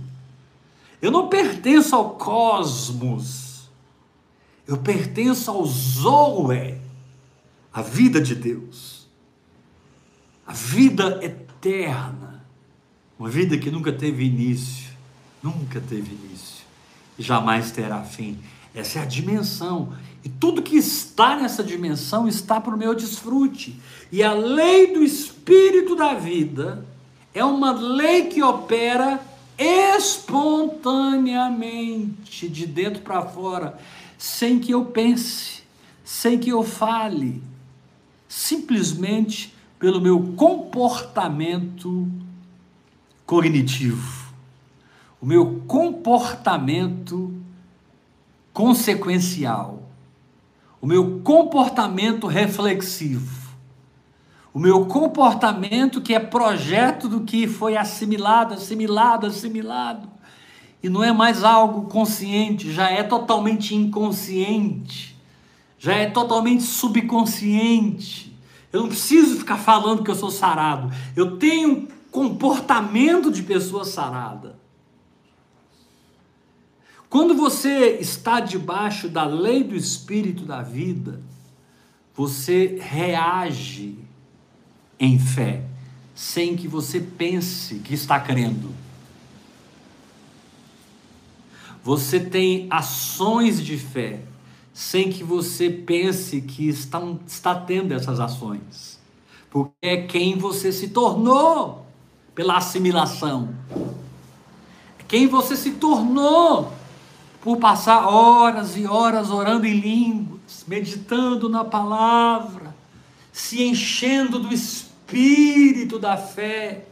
[1.01, 3.71] Eu não pertenço ao cosmos.
[4.67, 6.77] Eu pertenço ao Zoe,
[7.73, 9.07] a vida de Deus.
[10.45, 12.45] A vida eterna.
[13.17, 14.91] Uma vida que nunca teve início,
[15.41, 16.63] nunca teve início
[17.17, 18.39] e jamais terá fim.
[18.75, 19.93] Essa é a dimensão.
[20.23, 23.79] E tudo que está nessa dimensão está para o meu desfrute.
[24.11, 26.85] E a lei do espírito da vida
[27.33, 29.19] é uma lei que opera
[29.57, 33.77] espontaneamente, de dentro para fora,
[34.17, 35.63] sem que eu pense,
[36.03, 37.43] sem que eu fale,
[38.27, 42.09] simplesmente pelo meu comportamento
[43.25, 44.31] cognitivo,
[45.19, 47.33] o meu comportamento
[48.53, 49.82] consequencial,
[50.83, 53.43] o meu comportamento reflexivo
[54.53, 60.07] o meu comportamento que é projeto do que foi assimilado, assimilado, assimilado.
[60.81, 65.17] E não é mais algo consciente, já é totalmente inconsciente,
[65.79, 68.37] já é totalmente subconsciente.
[68.71, 70.93] Eu não preciso ficar falando que eu sou sarado.
[71.15, 74.59] Eu tenho comportamento de pessoa sarada.
[77.13, 81.21] Quando você está debaixo da lei do espírito da vida,
[82.11, 83.99] você reage
[84.99, 85.63] em fé,
[86.15, 88.71] sem que você pense que está crendo.
[91.83, 94.21] Você tem ações de fé,
[94.73, 98.99] sem que você pense que está, está tendo essas ações,
[99.51, 101.85] porque é quem você se tornou
[102.33, 103.53] pela assimilação,
[104.97, 106.81] é quem você se tornou
[107.43, 112.73] por passar horas e horas orando em línguas, meditando na palavra,
[113.33, 116.85] se enchendo do Espírito da fé.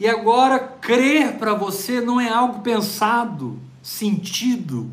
[0.00, 4.90] E agora, crer para você não é algo pensado, sentido.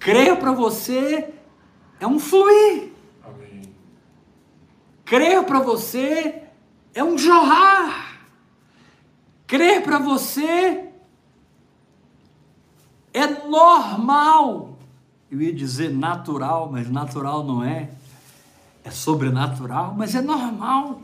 [0.00, 1.32] Crer para você
[2.00, 2.90] é um fluir.
[3.24, 3.62] Amém.
[5.04, 6.42] Crer para você
[6.92, 8.26] é um jorrar.
[9.46, 10.89] Crer para você
[13.12, 14.78] é normal.
[15.30, 17.90] Eu ia dizer natural, mas natural não é
[18.84, 21.02] é sobrenatural, mas é normal.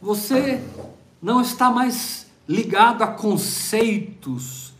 [0.00, 0.62] Você
[1.22, 4.72] não está mais ligado a conceitos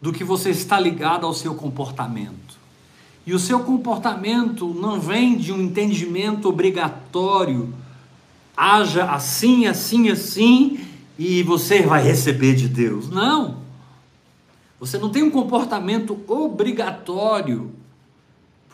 [0.00, 2.58] do que você está ligado ao seu comportamento.
[3.26, 7.72] E o seu comportamento não vem de um entendimento obrigatório.
[8.56, 10.80] Haja assim, assim, assim,
[11.18, 13.08] e você vai receber de Deus.
[13.08, 13.67] Não.
[14.80, 17.72] Você não tem um comportamento obrigatório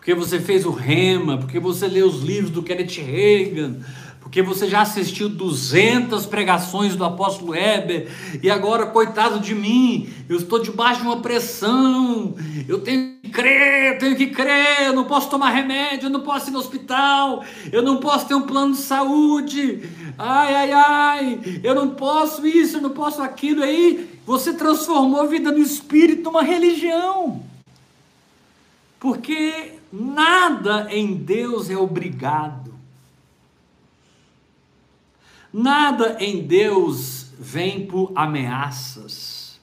[0.04, 3.78] porque você fez o Rema, porque você leu os livros do Kenneth Reagan,
[4.20, 8.08] porque você já assistiu 200 pregações do apóstolo Heber,
[8.42, 12.34] e agora, coitado de mim, eu estou debaixo de uma pressão,
[12.68, 16.50] eu tenho que crer, tenho que crer, eu não posso tomar remédio, eu não posso
[16.50, 19.88] ir no hospital, eu não posso ter um plano de saúde,
[20.18, 25.26] ai, ai, ai, eu não posso isso, eu não posso aquilo, aí você transformou a
[25.26, 27.42] vida no espírito numa religião.
[28.98, 32.74] Porque Nada em Deus é obrigado.
[35.52, 39.60] Nada em Deus vem por ameaças.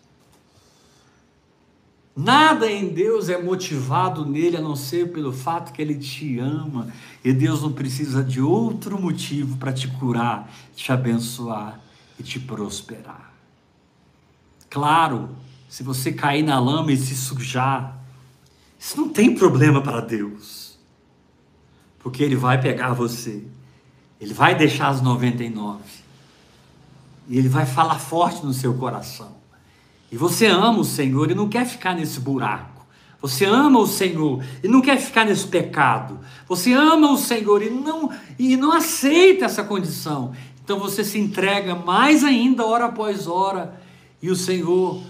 [2.16, 6.88] Nada em Deus é motivado nele a não ser pelo fato que ele te ama.
[7.22, 11.82] E Deus não precisa de outro motivo para te curar, te abençoar
[12.18, 13.31] e te prosperar.
[14.72, 15.30] Claro,
[15.68, 18.00] se você cair na lama e se sujar,
[18.80, 20.80] isso não tem problema para Deus.
[22.00, 23.44] Porque Ele vai pegar você.
[24.20, 25.84] Ele vai deixar as 99.
[27.28, 29.36] E Ele vai falar forte no seu coração.
[30.10, 32.86] E você ama o Senhor e não quer ficar nesse buraco.
[33.22, 36.18] Você ama o Senhor e não quer ficar nesse pecado.
[36.48, 40.34] Você ama o Senhor e não, e não aceita essa condição.
[40.64, 43.80] Então você se entrega mais ainda, hora após hora,
[44.22, 45.02] e o Senhor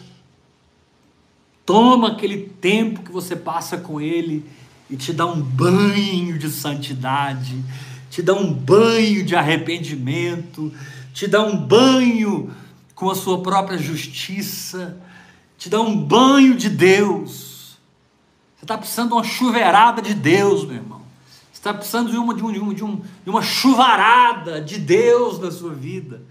[1.66, 4.46] toma aquele tempo que você passa com Ele
[4.90, 7.64] e te dá um banho de santidade,
[8.10, 10.74] te dá um banho de arrependimento,
[11.14, 12.52] te dá um banho
[12.94, 14.98] com a sua própria justiça,
[15.58, 17.78] te dá um banho de Deus.
[18.58, 21.02] Você está precisando de uma chuveirada de Deus, meu irmão.
[21.52, 25.40] Você está precisando de uma, de, um, de, um, de, um, uma chuvarada de Deus
[25.40, 26.22] na sua vida.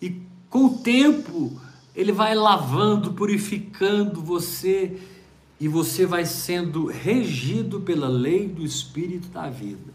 [0.00, 1.58] E com o tempo,
[1.98, 5.00] ele vai lavando, purificando você
[5.58, 9.92] e você vai sendo regido pela lei do Espírito da vida,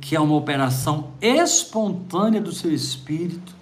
[0.00, 3.56] que é uma operação espontânea do seu espírito,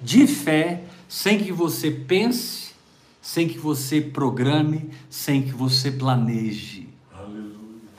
[0.00, 2.72] de fé, sem que você pense,
[3.20, 6.88] sem que você programe, sem que você planeje.
[7.12, 7.90] Aleluia.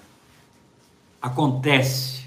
[1.21, 2.21] Acontece.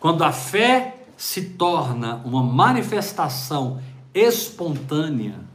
[0.00, 3.82] Quando a fé se torna uma manifestação
[4.14, 5.47] espontânea,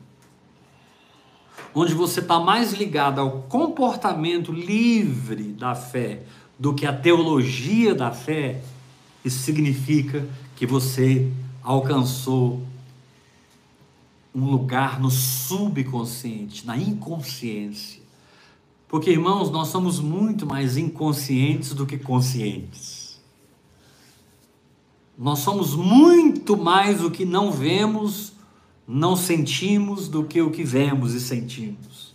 [1.75, 6.23] onde você está mais ligado ao comportamento livre da fé
[6.59, 8.61] do que a teologia da fé,
[9.25, 11.31] isso significa que você
[11.63, 12.61] alcançou
[14.35, 18.01] um lugar no subconsciente, na inconsciência.
[18.87, 23.19] Porque, irmãos, nós somos muito mais inconscientes do que conscientes.
[25.17, 28.32] Nós somos muito mais o que não vemos,
[28.87, 32.13] não sentimos, do que o que vemos e sentimos.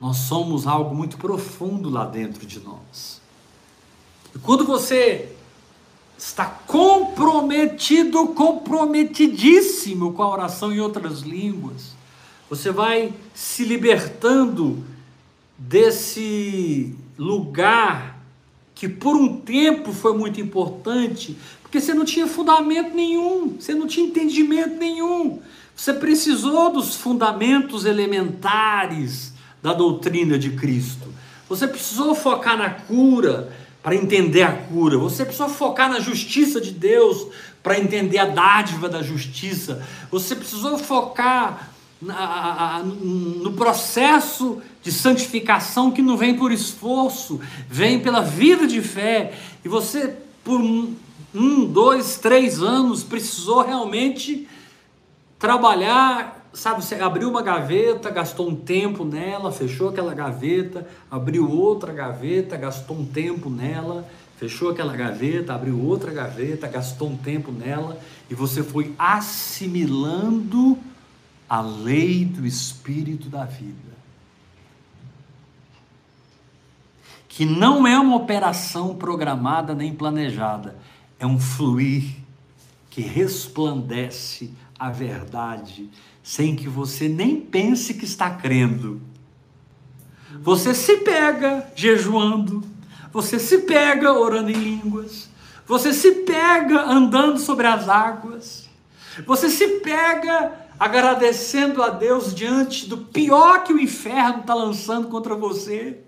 [0.00, 3.20] Nós somos algo muito profundo lá dentro de nós.
[4.34, 5.32] E quando você
[6.18, 11.94] está comprometido, comprometidíssimo com a oração em outras línguas,
[12.48, 14.84] você vai se libertando
[15.56, 18.20] desse lugar
[18.74, 21.36] que por um tempo foi muito importante,
[21.72, 25.40] porque você não tinha fundamento nenhum, você não tinha entendimento nenhum.
[25.74, 31.08] Você precisou dos fundamentos elementares da doutrina de Cristo.
[31.48, 33.50] Você precisou focar na cura
[33.82, 34.98] para entender a cura.
[34.98, 37.28] Você precisou focar na justiça de Deus
[37.62, 39.82] para entender a dádiva da justiça.
[40.10, 41.70] Você precisou focar
[42.02, 49.32] na, no processo de santificação que não vem por esforço, vem pela vida de fé.
[49.64, 50.14] E você,
[50.44, 50.60] por
[51.34, 54.48] um, dois, três anos, precisou realmente
[55.38, 56.40] trabalhar.
[56.52, 62.58] Sabe, você abriu uma gaveta, gastou um tempo nela, fechou aquela gaveta, abriu outra gaveta,
[62.58, 64.06] gastou um tempo nela,
[64.36, 70.76] fechou aquela gaveta, abriu outra gaveta, gastou um tempo nela, e você foi assimilando
[71.48, 73.92] a lei do Espírito da vida.
[77.28, 80.76] Que não é uma operação programada nem planejada,
[81.22, 82.16] é um fluir
[82.90, 85.88] que resplandece a verdade
[86.20, 89.00] sem que você nem pense que está crendo.
[90.40, 92.64] Você se pega jejuando,
[93.12, 95.30] você se pega orando em línguas,
[95.64, 98.68] você se pega andando sobre as águas,
[99.24, 105.36] você se pega agradecendo a Deus diante do pior que o inferno está lançando contra
[105.36, 106.00] você.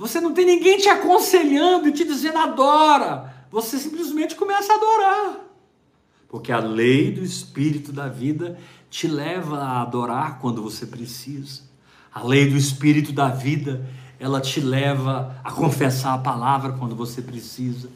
[0.00, 3.32] Você não tem ninguém te aconselhando e te dizendo adora.
[3.52, 5.36] Você simplesmente começa a adorar.
[6.28, 8.58] Porque a lei do Espírito da vida
[8.90, 11.62] te leva a adorar quando você precisa.
[12.12, 13.88] A lei do Espírito da vida,
[14.18, 17.88] ela te leva a confessar a palavra quando você precisa.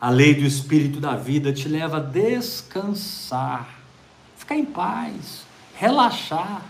[0.00, 3.78] A lei do Espírito da vida te leva a descansar
[4.48, 5.42] ficar em paz,
[5.74, 6.62] relaxar.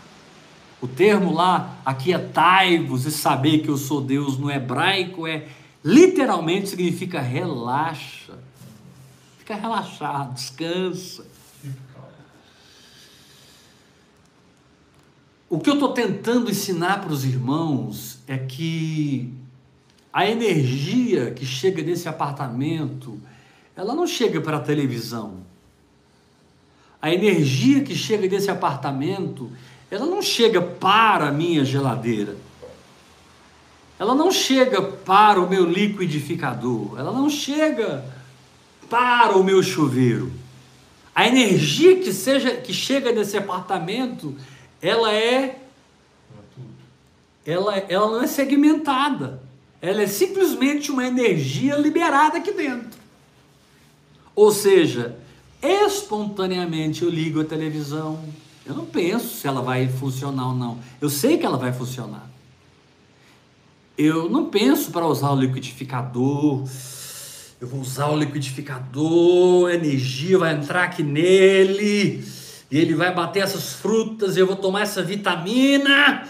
[0.81, 5.49] O termo lá, aquietai-vos e saber que eu sou Deus no hebraico é
[5.85, 8.39] literalmente significa relaxa.
[9.39, 11.27] Fica relaxado, descansa.
[15.51, 19.33] O que eu estou tentando ensinar para os irmãos é que
[20.13, 23.19] a energia que chega nesse apartamento,
[23.75, 25.39] ela não chega para a televisão,
[27.01, 29.51] a energia que chega desse apartamento,
[29.91, 32.37] ela não chega para a minha geladeira.
[33.99, 38.05] Ela não chega para o meu liquidificador, ela não chega
[38.89, 40.33] para o meu chuveiro.
[41.15, 44.37] A energia que seja que chega nesse apartamento,
[44.81, 45.59] ela é
[47.45, 49.41] ela, ela não é segmentada.
[49.81, 52.99] Ela é simplesmente uma energia liberada aqui dentro.
[54.35, 55.17] Ou seja,
[55.63, 58.23] espontaneamente eu ligo a televisão.
[58.69, 60.79] Eu não penso se ela vai funcionar ou não.
[61.01, 62.29] Eu sei que ela vai funcionar.
[63.97, 66.69] Eu não penso para usar o liquidificador.
[67.61, 72.25] Eu vou usar o liquidificador, a energia vai entrar aqui nele,
[72.71, 76.29] e ele vai bater essas frutas, e eu vou tomar essa vitamina,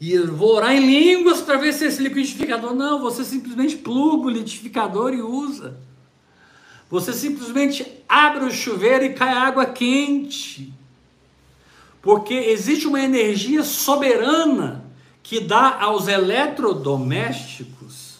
[0.00, 2.74] e eu vou orar em línguas para ver se esse liquidificador.
[2.74, 5.76] Não, você simplesmente pluga o liquidificador e usa.
[6.90, 10.74] Você simplesmente abre o chuveiro e cai água quente.
[12.06, 14.84] Porque existe uma energia soberana
[15.24, 18.18] que dá aos eletrodomésticos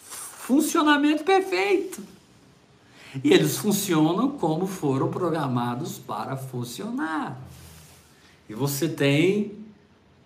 [0.00, 2.02] funcionamento perfeito.
[3.22, 7.38] E eles funcionam como foram programados para funcionar.
[8.48, 9.52] E você tem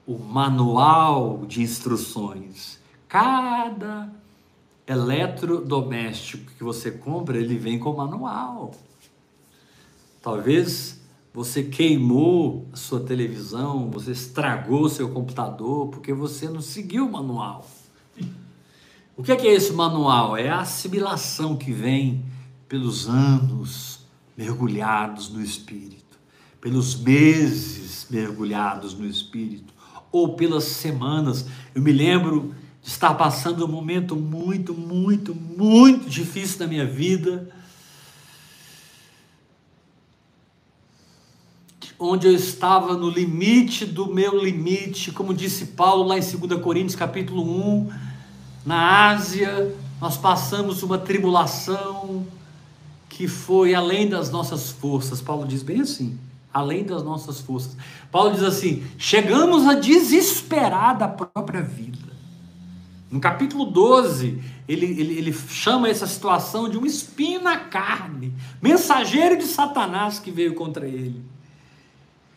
[0.07, 2.79] o manual de instruções.
[3.09, 4.09] Cada
[4.87, 8.73] eletrodoméstico que você compra, ele vem com manual.
[10.23, 11.02] Talvez
[11.33, 17.13] você queimou a sua televisão, você estragou o seu computador porque você não seguiu o
[17.13, 17.67] manual.
[19.17, 20.37] O que é, que é esse manual?
[20.37, 22.25] É a assimilação que vem
[22.69, 24.01] pelos anos
[24.37, 26.19] mergulhados no Espírito,
[26.61, 29.73] pelos meses mergulhados no Espírito,
[30.11, 31.47] ou pelas semanas.
[31.75, 37.51] Eu me lembro de estar passando um momento muito, muito, muito difícil na minha vida.
[42.03, 46.97] Onde eu estava no limite do meu limite, como disse Paulo lá em 2 Coríntios
[46.97, 47.91] capítulo 1,
[48.67, 52.27] na Ásia, nós passamos uma tribulação
[53.09, 55.21] que foi além das nossas forças.
[55.21, 56.19] Paulo diz bem assim,
[56.53, 57.77] além das nossas forças.
[58.11, 62.13] Paulo diz assim: chegamos a desesperar da própria vida.
[63.11, 69.37] No capítulo 12, ele, ele, ele chama essa situação de um espinho na carne, mensageiro
[69.37, 71.23] de Satanás que veio contra ele.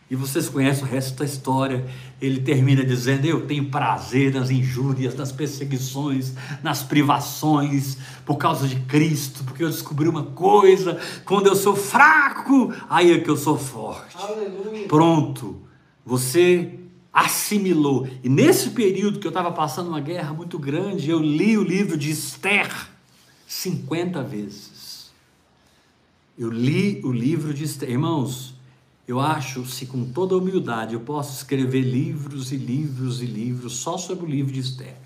[0.08, 1.84] E vocês conhecem o resto da história.
[2.20, 6.32] Ele termina dizendo: Eu tenho prazer nas injúrias, nas perseguições,
[6.62, 12.72] nas privações, por causa de Cristo, porque eu descobri uma coisa: quando eu sou fraco,
[12.88, 14.16] aí é que eu sou forte.
[14.16, 14.86] Aleluia.
[14.86, 15.62] Pronto,
[16.04, 16.78] você
[17.12, 18.06] assimilou.
[18.22, 21.96] E nesse período que eu estava passando uma guerra muito grande, eu li o livro
[21.96, 22.70] de Esther
[23.46, 25.10] 50 vezes.
[26.38, 27.90] Eu li o livro de Esther.
[27.90, 28.55] Irmãos,
[29.06, 33.96] eu acho, se com toda humildade eu posso escrever livros e livros e livros só
[33.96, 34.96] sobre o livro de Esther.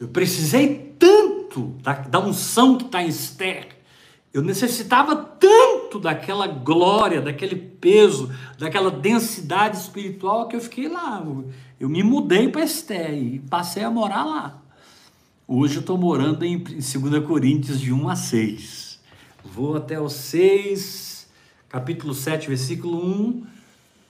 [0.00, 3.76] Eu precisei tanto da, da unção que está em Esther.
[4.32, 11.22] Eu necessitava tanto daquela glória, daquele peso, daquela densidade espiritual que eu fiquei lá.
[11.78, 14.62] Eu me mudei para Esther e passei a morar lá.
[15.46, 16.92] Hoje eu estou morando em 2
[17.26, 19.00] Coríntios de 1 a 6.
[19.44, 21.17] Vou até o 6,
[21.68, 23.46] capítulo 7, versículo 1.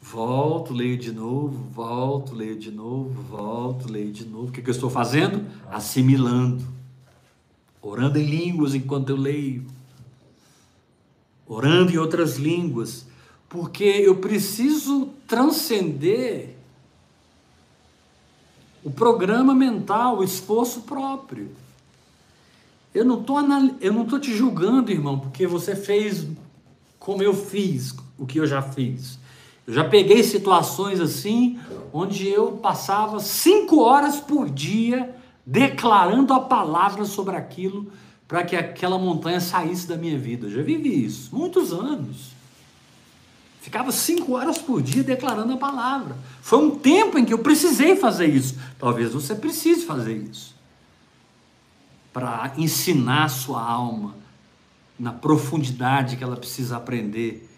[0.00, 4.48] Volto, leio de novo, volto, leio de novo, volto, leio de novo.
[4.48, 5.44] O que, que eu estou fazendo?
[5.70, 6.64] Assimilando.
[7.82, 9.66] Orando em línguas enquanto eu leio.
[11.46, 13.06] Orando em outras línguas.
[13.48, 16.54] Porque eu preciso transcender
[18.84, 21.50] o programa mental, o esforço próprio.
[22.94, 23.38] Eu não estou
[23.80, 26.26] eu não tô te julgando, irmão, porque você fez
[27.08, 29.18] como eu fiz o que eu já fiz.
[29.66, 31.58] Eu já peguei situações assim,
[31.90, 37.90] onde eu passava cinco horas por dia declarando a palavra sobre aquilo
[38.28, 40.48] para que aquela montanha saísse da minha vida.
[40.48, 42.32] Eu já vivi isso, muitos anos.
[43.62, 46.14] Ficava cinco horas por dia declarando a palavra.
[46.42, 48.58] Foi um tempo em que eu precisei fazer isso.
[48.78, 50.54] Talvez você precise fazer isso.
[52.12, 54.27] Para ensinar sua alma
[54.98, 57.48] na profundidade que ela precisa aprender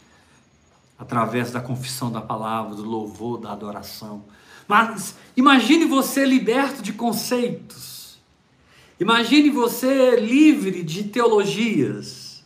[0.98, 4.24] através da confissão da palavra, do louvor, da adoração.
[4.68, 8.18] Mas imagine você liberto de conceitos.
[9.00, 12.44] Imagine você livre de teologias.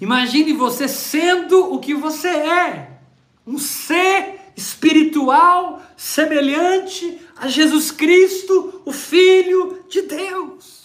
[0.00, 2.98] Imagine você sendo o que você é,
[3.46, 10.75] um ser espiritual semelhante a Jesus Cristo, o Filho de Deus.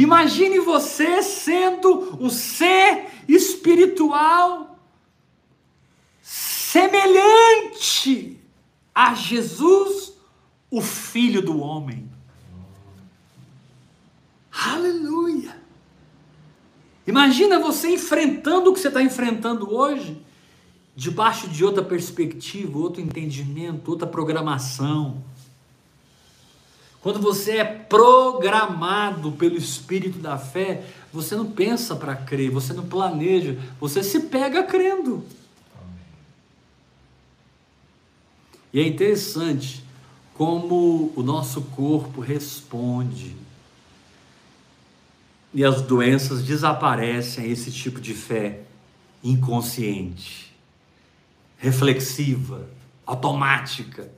[0.00, 4.78] Imagine você sendo um ser espiritual
[6.22, 8.40] semelhante
[8.94, 10.14] a Jesus,
[10.70, 12.10] o Filho do Homem.
[14.50, 15.54] Aleluia!
[17.06, 20.24] Imagina você enfrentando o que você está enfrentando hoje,
[20.96, 25.22] debaixo de outra perspectiva, outro entendimento, outra programação.
[27.02, 32.86] Quando você é programado pelo espírito da fé, você não pensa para crer, você não
[32.86, 35.24] planeja, você se pega crendo.
[38.72, 39.82] E é interessante
[40.34, 43.34] como o nosso corpo responde.
[45.52, 48.60] E as doenças desaparecem a esse tipo de fé
[49.24, 50.54] inconsciente,
[51.58, 52.68] reflexiva,
[53.04, 54.10] automática.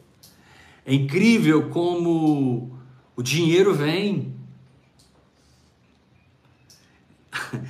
[0.85, 2.77] É incrível como
[3.15, 4.35] o dinheiro vem.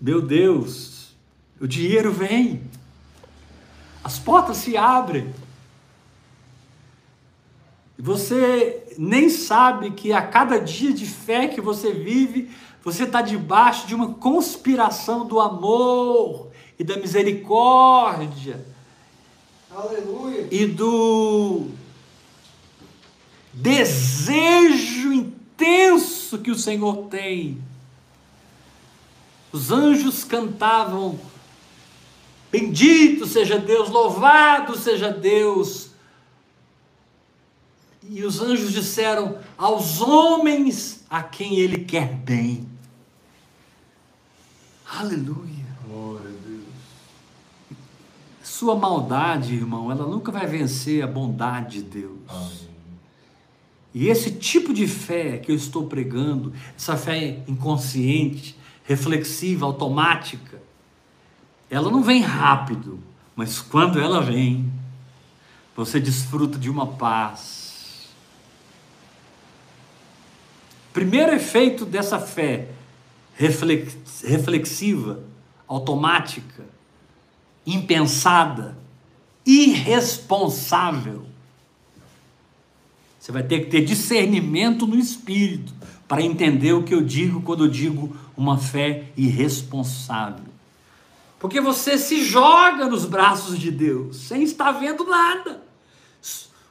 [0.00, 1.14] Meu Deus,
[1.60, 2.62] o dinheiro vem.
[4.04, 5.32] As portas se abrem.
[7.98, 12.50] Você nem sabe que a cada dia de fé que você vive,
[12.82, 18.71] você está debaixo de uma conspiração do amor e da misericórdia
[19.74, 20.48] Aleluia.
[20.50, 21.68] e do
[23.52, 27.62] desejo intenso que o Senhor tem.
[29.50, 31.18] Os anjos cantavam:
[32.50, 35.90] Bendito seja Deus, louvado seja Deus.
[38.08, 42.68] E os anjos disseram: Aos homens a quem Ele quer bem.
[44.86, 45.62] Aleluia.
[45.86, 46.62] Glória a Deus.
[48.62, 52.20] Sua maldade, irmão, ela nunca vai vencer a bondade de Deus.
[52.28, 52.68] Amém.
[53.92, 60.62] E esse tipo de fé que eu estou pregando, essa fé inconsciente, reflexiva, automática,
[61.68, 63.00] ela não vem rápido,
[63.34, 64.72] mas quando ela vem,
[65.74, 68.12] você desfruta de uma paz.
[70.92, 72.68] Primeiro efeito dessa fé
[73.34, 75.18] reflexiva,
[75.66, 76.62] automática,
[77.66, 78.76] impensada,
[79.44, 81.26] irresponsável.
[83.18, 85.72] Você vai ter que ter discernimento no espírito
[86.08, 90.52] para entender o que eu digo quando eu digo uma fé irresponsável.
[91.38, 95.62] Porque você se joga nos braços de Deus sem estar vendo nada.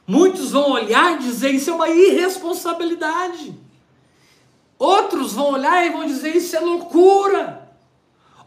[0.06, 3.54] Muitos vão olhar e dizer isso é uma irresponsabilidade.
[4.78, 7.61] Outros vão olhar e vão dizer isso é loucura.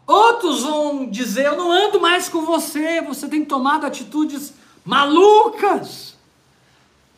[0.06, 4.54] Outros vão dizer eu não ando mais com você, você tem tomado atitudes
[4.84, 6.16] malucas.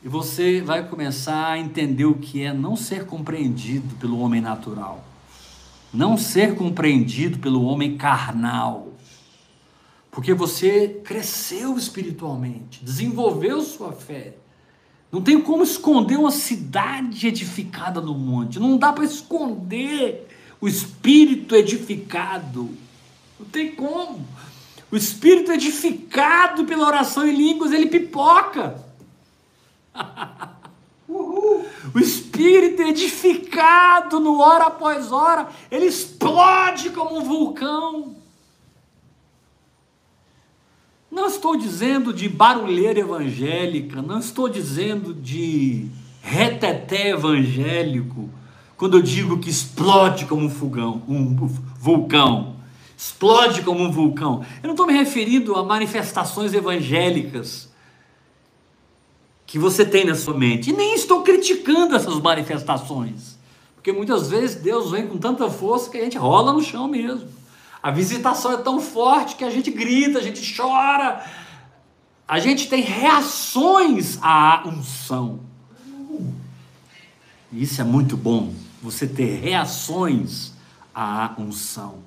[0.02, 5.04] E você vai começar a entender o que é não ser compreendido pelo homem natural,
[5.92, 8.88] não ser compreendido pelo homem carnal
[10.18, 14.34] porque você cresceu espiritualmente, desenvolveu sua fé.
[15.12, 18.58] Não tem como esconder uma cidade edificada no monte.
[18.58, 20.26] Não dá para esconder
[20.60, 22.76] o espírito edificado.
[23.38, 24.26] Não tem como.
[24.90, 28.82] O espírito edificado pela oração em línguas, ele pipoca.
[31.08, 31.66] Uhul.
[31.94, 38.16] O espírito edificado no hora após hora, ele explode como um vulcão.
[41.10, 45.88] Não estou dizendo de barulheira evangélica, não estou dizendo de
[46.20, 48.28] reteté evangélico,
[48.78, 51.34] quando eu digo que explode como um fogão, um
[51.80, 52.54] vulcão.
[52.96, 54.44] Explode como um vulcão.
[54.62, 57.68] Eu não estou me referindo a manifestações evangélicas
[59.44, 60.70] que você tem na sua mente.
[60.70, 63.36] E nem estou criticando essas manifestações.
[63.74, 67.28] Porque muitas vezes Deus vem com tanta força que a gente rola no chão mesmo.
[67.82, 71.24] A visitação é tão forte que a gente grita, a gente chora,
[72.26, 75.40] a gente tem reações à unção.
[77.52, 78.52] Isso é muito bom,
[78.82, 80.52] você ter reações
[80.94, 81.98] à unção.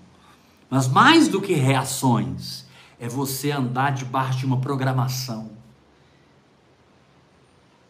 [0.70, 2.66] Mas mais do que reações,
[3.00, 5.50] é você andar debaixo de uma programação,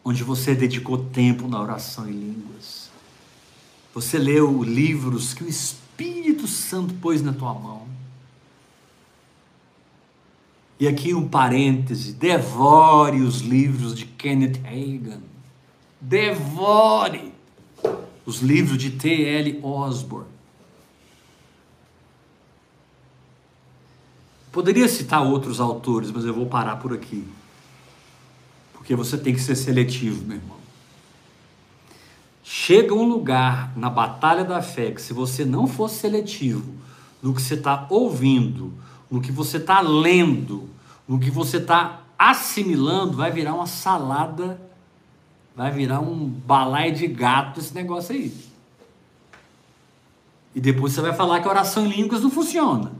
[0.03, 2.89] onde você dedicou tempo na oração em línguas.
[3.93, 7.88] Você leu livros que o Espírito Santo pôs na tua mão.
[10.79, 15.21] E aqui um parêntese: devore os livros de Kenneth Hagin.
[15.99, 17.34] Devore
[18.32, 19.59] os livros de T.L.
[19.61, 20.29] Osborne.
[24.53, 27.27] Poderia citar outros autores, mas eu vou parar por aqui.
[28.73, 30.57] Porque você tem que ser seletivo, meu irmão.
[32.41, 36.73] Chega um lugar na batalha da fé que, se você não for seletivo
[37.21, 38.73] no que você está ouvindo,
[39.09, 40.69] no que você está lendo,
[41.05, 44.59] no que você está assimilando, vai virar uma salada,
[45.55, 48.33] vai virar um balai de gato esse negócio aí.
[50.53, 52.91] E depois você vai falar que a oração em línguas não funciona.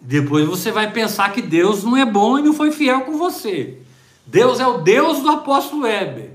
[0.00, 3.78] Depois você vai pensar que Deus não é bom e não foi fiel com você.
[4.26, 6.30] Deus é o Deus do apóstolo Weber.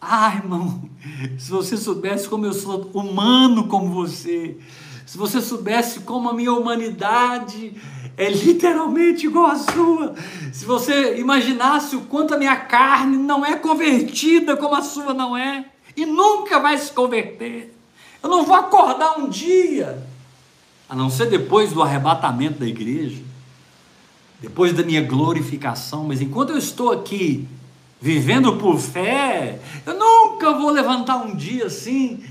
[0.00, 0.88] Ah, irmão,
[1.38, 4.56] se você soubesse como eu sou humano como você,
[5.08, 7.72] se você soubesse como a minha humanidade
[8.14, 10.14] é literalmente igual à sua,
[10.52, 15.34] se você imaginasse o quanto a minha carne não é convertida como a sua não
[15.34, 15.64] é,
[15.96, 17.74] e nunca vai se converter,
[18.22, 20.06] eu não vou acordar um dia,
[20.86, 23.22] a não ser depois do arrebatamento da igreja,
[24.42, 27.48] depois da minha glorificação, mas enquanto eu estou aqui
[27.98, 32.22] vivendo por fé, eu nunca vou levantar um dia assim,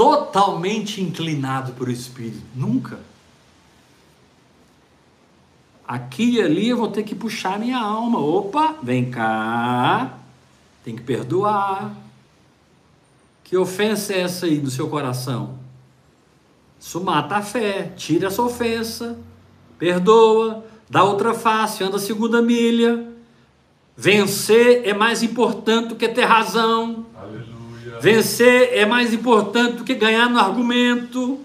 [0.00, 2.40] totalmente inclinado para o Espírito.
[2.54, 2.98] Nunca.
[5.86, 8.18] Aqui e ali eu vou ter que puxar minha alma.
[8.18, 10.18] Opa, vem cá.
[10.82, 11.94] Tem que perdoar.
[13.44, 15.58] Que ofensa é essa aí do seu coração?
[16.80, 17.92] Isso mata a fé.
[17.94, 19.18] Tira essa ofensa.
[19.78, 20.64] Perdoa.
[20.88, 21.84] Dá outra face.
[21.84, 23.06] Anda a segunda milha.
[23.94, 27.04] Vencer é mais importante do que ter razão.
[28.00, 31.40] Vencer é mais importante do que ganhar no argumento.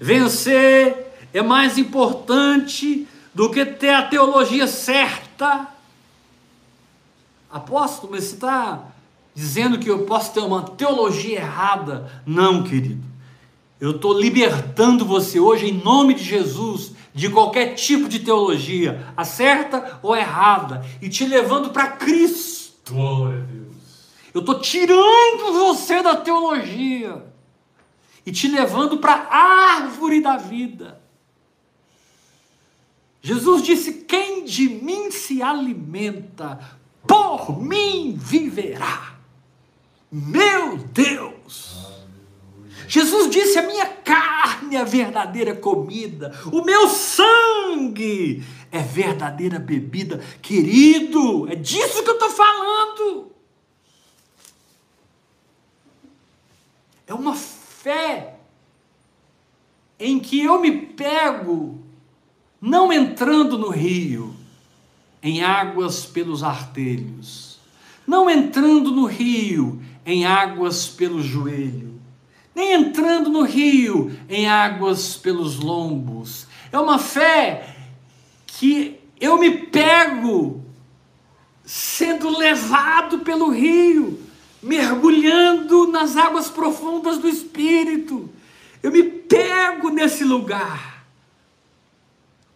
[0.00, 5.68] Vencer é mais importante do que ter a teologia certa.
[7.50, 8.84] Apóstolo, mas você está
[9.34, 12.10] dizendo que eu posso ter uma teologia errada?
[12.24, 13.02] Não, querido.
[13.80, 19.24] Eu estou libertando você hoje em nome de Jesus de qualquer tipo de teologia, a
[19.24, 22.92] certa ou errada, e te levando para Cristo.
[22.92, 23.59] Glória a Deus.
[24.32, 27.24] Eu estou tirando você da teologia
[28.24, 31.00] e te levando para a árvore da vida.
[33.20, 36.58] Jesus disse: Quem de mim se alimenta,
[37.06, 39.16] por mim viverá.
[40.10, 41.80] Meu Deus!
[42.88, 50.18] Jesus disse: A minha carne é verdadeira comida, o meu sangue é verdadeira bebida.
[50.40, 53.29] Querido, é disso que eu estou falando.
[57.10, 58.36] É uma fé
[59.98, 61.82] em que eu me pego
[62.60, 64.32] não entrando no rio,
[65.20, 67.58] em águas pelos artelhos,
[68.06, 72.00] não entrando no rio, em águas pelo joelho,
[72.54, 76.46] nem entrando no rio, em águas pelos lombos.
[76.70, 77.74] É uma fé
[78.46, 80.64] que eu me pego
[81.64, 84.19] sendo levado pelo rio,
[84.62, 88.28] mergulhando nas águas profundas do Espírito.
[88.82, 90.90] Eu me pego nesse lugar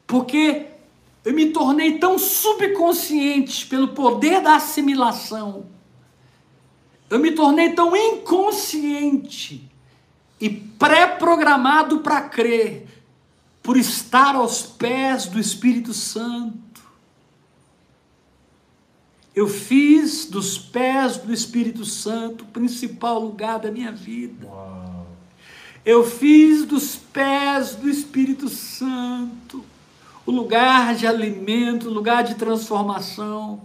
[0.07, 0.67] porque
[1.25, 5.67] eu me tornei tão subconsciente pelo poder da assimilação.
[7.09, 9.71] Eu me tornei tão inconsciente
[10.41, 12.87] e pré-programado para crer,
[13.63, 16.64] por estar aos pés do Espírito Santo.
[19.35, 24.47] Eu fiz dos pés do Espírito Santo o principal lugar da minha vida.
[25.85, 29.64] Eu fiz dos pés do Espírito Santo
[30.26, 33.61] o lugar de alimento, o lugar de transformação,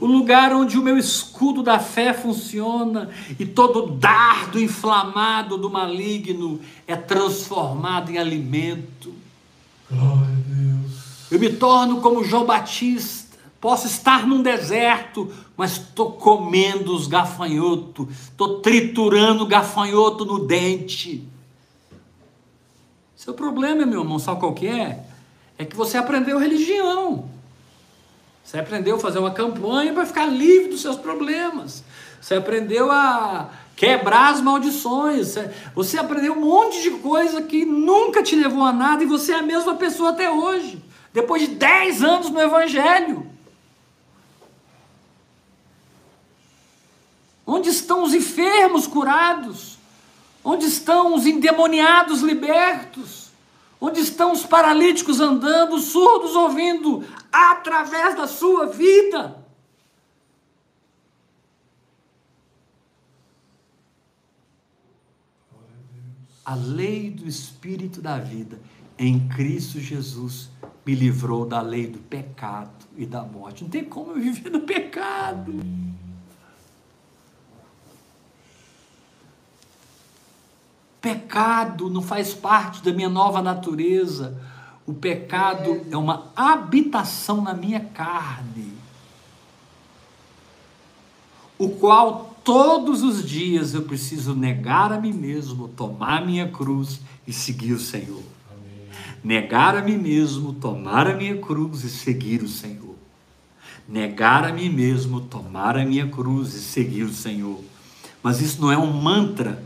[0.00, 6.60] o lugar onde o meu escudo da fé funciona e todo dardo inflamado do maligno
[6.86, 9.12] é transformado em alimento.
[9.90, 10.92] Glória a Deus.
[11.30, 13.23] Eu me torno como João Batista.
[13.64, 21.26] Posso estar num deserto, mas estou comendo os gafanhotos, estou triturando gafanhoto no dente.
[23.16, 25.02] Seu problema, meu irmão, sabe qual que é?
[25.56, 27.24] é que você aprendeu religião.
[28.44, 31.82] Você aprendeu a fazer uma campanha para ficar livre dos seus problemas.
[32.20, 35.36] Você aprendeu a quebrar as maldições.
[35.74, 39.36] Você aprendeu um monte de coisa que nunca te levou a nada e você é
[39.36, 40.84] a mesma pessoa até hoje.
[41.14, 43.32] Depois de 10 anos no Evangelho.
[47.46, 49.78] Onde estão os enfermos curados?
[50.42, 53.30] Onde estão os endemoniados libertos?
[53.80, 59.44] Onde estão os paralíticos andando, os surdos ouvindo, através da sua vida?
[66.44, 68.60] A lei do Espírito da vida
[68.98, 70.50] em Cristo Jesus
[70.84, 73.64] me livrou da lei do pecado e da morte.
[73.64, 75.54] Não tem como eu viver no pecado.
[81.04, 84.40] Pecado não faz parte da minha nova natureza.
[84.86, 88.72] O pecado é uma habitação na minha carne,
[91.58, 97.02] o qual todos os dias eu preciso negar a mim mesmo, tomar a minha cruz
[97.26, 98.22] e seguir o Senhor.
[99.22, 102.94] Negar a mim mesmo, tomar a minha cruz e seguir o Senhor.
[103.86, 107.60] Negar a mim mesmo, tomar a minha cruz e seguir o Senhor.
[108.22, 109.62] Mas isso não é um mantra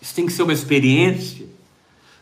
[0.00, 1.48] isso tem que ser uma experiência.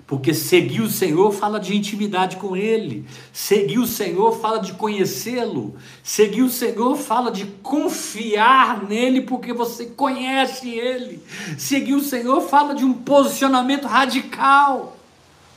[0.09, 3.05] Porque seguir o Senhor fala de intimidade com Ele.
[3.31, 5.77] Seguir o Senhor fala de conhecê-lo.
[6.03, 11.23] Seguir o Senhor fala de confiar nele porque você conhece Ele.
[11.59, 14.97] Seguir o Senhor fala de um posicionamento radical.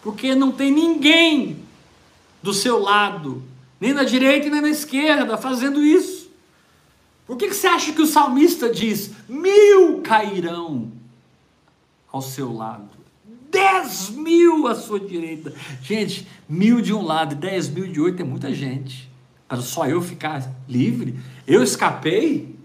[0.03, 1.59] Porque não tem ninguém
[2.43, 3.43] do seu lado,
[3.79, 6.29] nem na direita nem na esquerda, fazendo isso.
[7.25, 10.91] Por que, que você acha que o salmista diz: mil cairão
[12.11, 12.89] ao seu lado,
[13.49, 15.53] dez mil à sua direita.
[15.81, 19.09] Gente, mil de um lado e dez mil de outro é muita gente.
[19.47, 22.55] Para só eu ficar livre, eu escapei.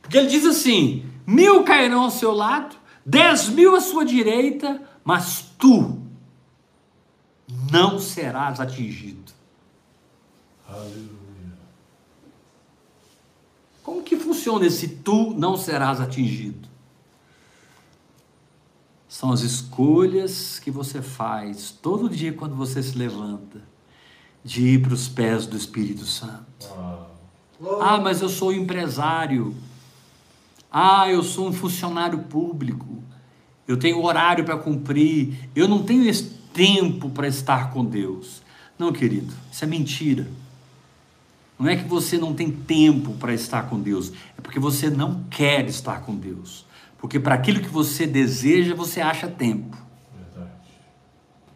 [0.00, 5.50] Porque ele diz assim: mil cairão ao seu lado, dez mil à sua direita, mas
[5.58, 6.00] tu
[7.70, 9.32] não serás atingido.
[10.68, 11.16] Aleluia.
[13.82, 16.68] Como que funciona esse tu não serás atingido?
[19.16, 23.62] São as escolhas que você faz todo dia quando você se levanta,
[24.44, 26.68] de ir para os pés do Espírito Santo.
[27.80, 29.56] Ah, mas eu sou empresário.
[30.70, 33.02] Ah, eu sou um funcionário público.
[33.66, 35.48] Eu tenho horário para cumprir.
[35.56, 38.42] Eu não tenho esse tempo para estar com Deus.
[38.78, 40.28] Não, querido, isso é mentira.
[41.58, 45.24] Não é que você não tem tempo para estar com Deus, é porque você não
[45.30, 46.65] quer estar com Deus.
[46.98, 49.76] Porque para aquilo que você deseja, você acha tempo.
[50.14, 50.50] Verdade.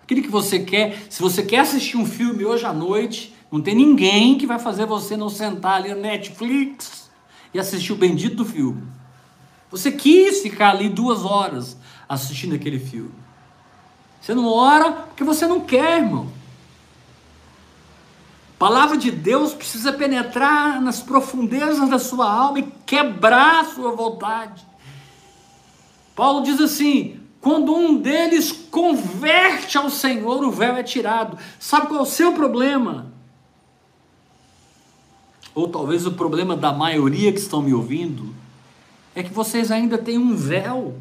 [0.03, 3.75] Aquilo que você quer, se você quer assistir um filme hoje à noite, não tem
[3.75, 7.11] ninguém que vai fazer você não sentar ali no Netflix
[7.53, 8.83] e assistir o bendito do filme.
[9.71, 11.77] Você quis ficar ali duas horas
[12.09, 13.15] assistindo aquele filme.
[14.21, 16.29] Você não ora porque você não quer, irmão.
[18.55, 23.93] A palavra de Deus precisa penetrar nas profundezas da sua alma e quebrar a sua
[23.93, 24.70] vontade.
[26.21, 31.39] Paulo diz assim: quando um deles converte ao Senhor, o véu é tirado.
[31.59, 33.11] Sabe qual é o seu problema?
[35.55, 38.35] Ou talvez o problema da maioria que estão me ouvindo
[39.15, 41.01] é que vocês ainda têm um véu.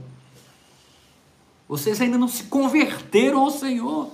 [1.68, 4.10] Vocês ainda não se converteram ao Senhor.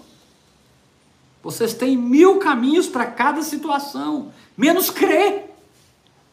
[1.43, 5.55] Vocês têm mil caminhos para cada situação, menos crer,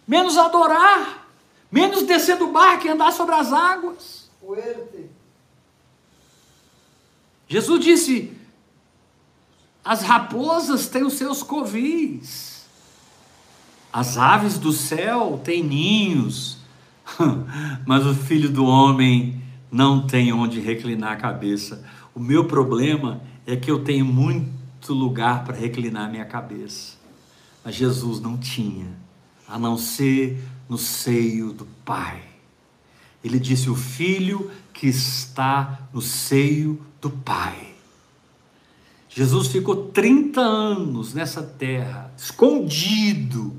[0.09, 1.29] menos adorar,
[1.71, 4.22] menos descer do barco e andar sobre as águas.
[7.49, 8.33] Jesus disse:
[9.85, 12.67] as raposas têm os seus covis,
[13.93, 16.59] as aves do céu têm ninhos,
[17.85, 21.85] mas o filho do homem não tem onde reclinar a cabeça.
[22.15, 26.97] O meu problema é que eu tenho muito lugar para reclinar minha cabeça,
[27.65, 28.87] mas Jesus não tinha,
[29.49, 32.32] a não ser no seio do Pai.
[33.25, 37.73] Ele disse: O filho que está no seio do Pai.
[39.09, 43.55] Jesus ficou 30 anos nessa terra, escondido,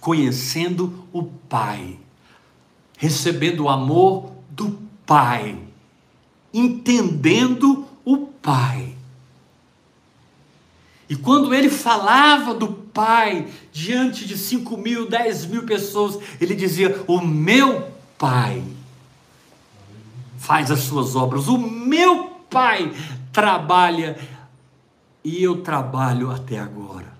[0.00, 1.98] conhecendo o Pai,
[2.96, 5.58] recebendo o amor do Pai,
[6.52, 8.94] entendendo o Pai.
[11.08, 17.04] E quando ele falava do Pai diante de 5 mil, 10 mil pessoas, ele dizia:
[17.06, 18.62] O meu Pai
[20.38, 22.92] faz as suas obras, o meu Pai
[23.32, 24.16] trabalha
[25.24, 27.12] e eu trabalho até agora.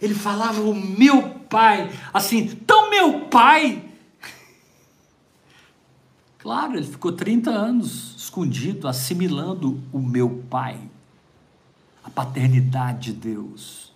[0.00, 3.88] Ele falava, o meu Pai, assim, tão meu Pai.
[6.38, 10.80] Claro, ele ficou 30 anos escondido, assimilando o meu Pai,
[12.02, 13.92] a paternidade de Deus.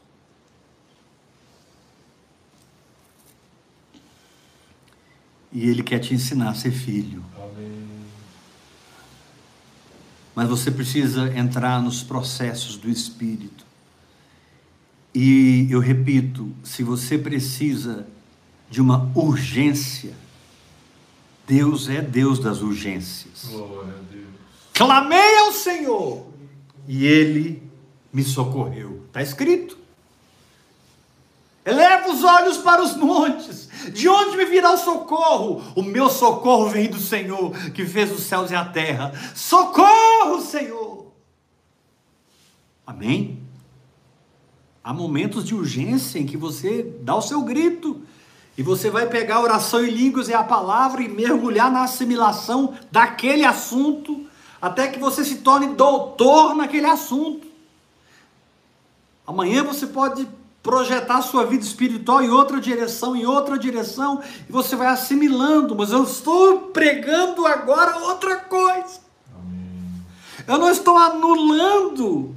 [5.52, 7.24] E ele quer te ensinar a ser filho.
[7.34, 7.95] Amém.
[10.36, 13.64] Mas você precisa entrar nos processos do Espírito.
[15.14, 18.06] E eu repito: se você precisa
[18.68, 20.12] de uma urgência,
[21.46, 23.46] Deus é Deus das urgências.
[23.50, 24.26] Glória a Deus.
[24.74, 26.26] Clamei ao Senhor
[26.86, 27.62] e Ele
[28.12, 29.04] me socorreu.
[29.06, 29.85] Está escrito.
[31.66, 35.64] Eleva os olhos para os montes, de onde me virá o socorro?
[35.74, 39.12] O meu socorro vem do Senhor, que fez os céus e a terra.
[39.34, 41.06] Socorro, Senhor!
[42.86, 43.42] Amém?
[44.84, 48.00] Há momentos de urgência em que você dá o seu grito,
[48.56, 52.74] e você vai pegar a oração em línguas e a palavra e mergulhar na assimilação
[52.92, 54.24] daquele assunto,
[54.62, 57.44] até que você se torne doutor naquele assunto.
[59.26, 60.28] Amanhã você pode
[60.66, 65.92] projetar sua vida espiritual em outra direção, em outra direção, e você vai assimilando, mas
[65.92, 68.98] eu estou pregando agora outra coisa.
[69.32, 70.04] Amém.
[70.44, 72.34] Eu não estou anulando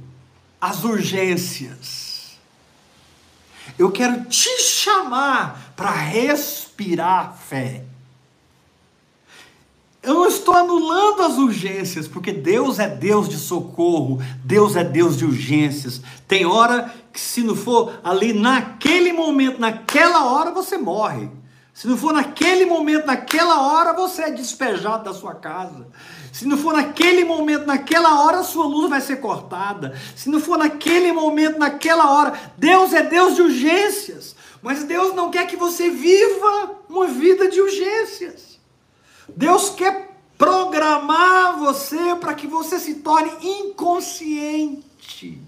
[0.60, 2.38] as urgências.
[3.76, 7.82] Eu quero te chamar para respirar fé.
[10.02, 15.16] Eu não estou anulando as urgências, porque Deus é Deus de socorro, Deus é Deus
[15.16, 16.00] de urgências.
[16.28, 21.30] Tem hora que, se não for ali naquele momento, naquela hora, você morre.
[21.72, 25.86] Se não for naquele momento, naquela hora, você é despejado da sua casa.
[26.32, 29.98] Se não for naquele momento, naquela hora, sua luz vai ser cortada.
[30.14, 34.36] Se não for naquele momento, naquela hora, Deus é Deus de urgências.
[34.62, 38.60] Mas Deus não quer que você viva uma vida de urgências.
[39.28, 45.40] Deus quer programar você para que você se torne inconsciente.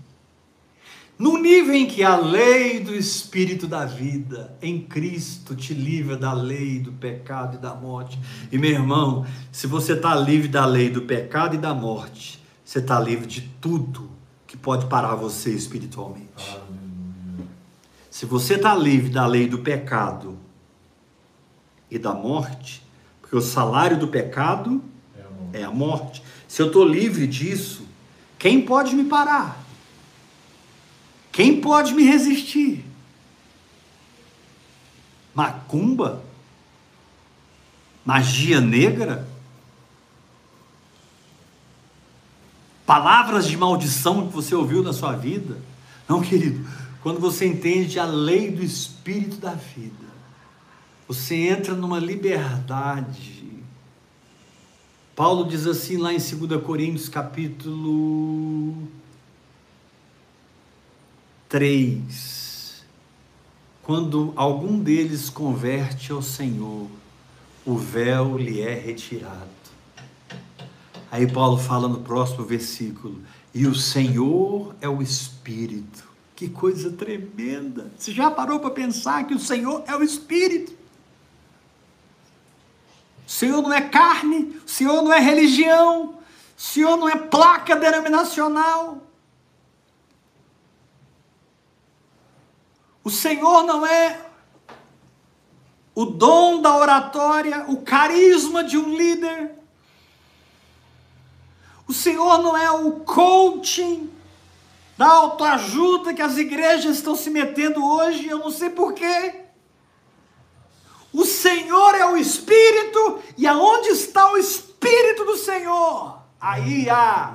[1.19, 6.33] No nível em que a lei do Espírito da vida em Cristo te livra da
[6.33, 8.19] lei do pecado e da morte.
[8.51, 12.81] E meu irmão, se você está livre da lei do pecado e da morte, você
[12.81, 14.11] está livre de tudo
[14.47, 16.59] que pode parar você espiritualmente.
[18.11, 20.37] Se você está livre da lei do pecado
[21.91, 22.83] e da morte,
[23.21, 24.83] porque o salário do pecado
[25.17, 25.49] É amor.
[25.53, 26.23] é a morte.
[26.49, 27.87] Se eu estou livre disso,
[28.39, 29.62] quem pode me parar?
[31.33, 32.85] Quem pode me resistir?
[35.35, 36.22] Macumba?
[38.05, 39.26] Magia negra?
[42.85, 45.59] Palavras de maldição que você ouviu na sua vida?
[46.07, 46.68] Não, querido.
[47.03, 50.12] Quando você entende a lei do espírito da vida,
[51.09, 53.51] você entra numa liberdade.
[55.16, 58.89] Paulo diz assim lá em 2 Coríntios capítulo
[61.53, 62.82] 3.
[63.82, 66.88] Quando algum deles converte ao Senhor,
[67.66, 69.50] o véu lhe é retirado.
[71.11, 73.20] Aí Paulo fala no próximo versículo:
[73.53, 76.09] E o Senhor é o Espírito.
[76.34, 77.92] Que coisa tremenda!
[77.98, 80.72] Você já parou para pensar que o Senhor é o Espírito?
[83.26, 86.22] O Senhor não é carne, o Senhor não é religião, o
[86.57, 89.12] Senhor não é placa denominacional.
[93.05, 94.20] O Senhor não é
[95.94, 99.53] o dom da oratória, o carisma de um líder.
[101.86, 104.11] O Senhor não é o coaching
[104.96, 109.42] da autoajuda que as igrejas estão se metendo hoje, eu não sei porquê.
[111.12, 116.18] O Senhor é o Espírito, e aonde está o Espírito do Senhor?
[116.40, 117.34] Aí há,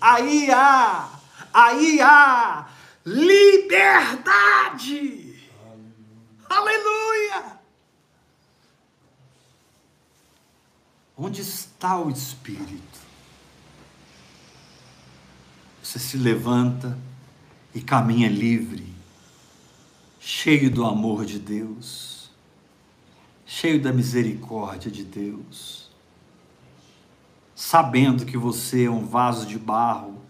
[0.00, 1.08] aí há,
[1.52, 2.66] aí há
[3.04, 4.24] liberdade.
[6.48, 7.60] Aleluia!
[11.16, 13.04] Onde está o Espírito?
[15.82, 16.96] Você se levanta
[17.74, 18.92] e caminha livre,
[20.18, 22.30] cheio do amor de Deus,
[23.44, 25.90] cheio da misericórdia de Deus,
[27.54, 30.20] sabendo que você é um vaso de barro,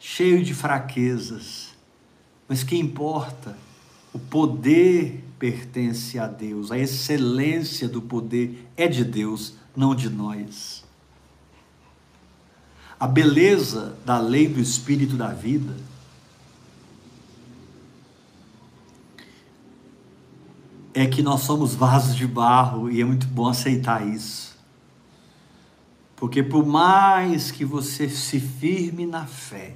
[0.00, 1.73] cheio de fraquezas,
[2.48, 3.56] mas que importa?
[4.12, 10.84] O poder pertence a Deus, a excelência do poder é de Deus, não de nós.
[12.98, 15.76] A beleza da lei do espírito da vida
[20.94, 24.56] é que nós somos vasos de barro e é muito bom aceitar isso.
[26.14, 29.74] Porque por mais que você se firme na fé,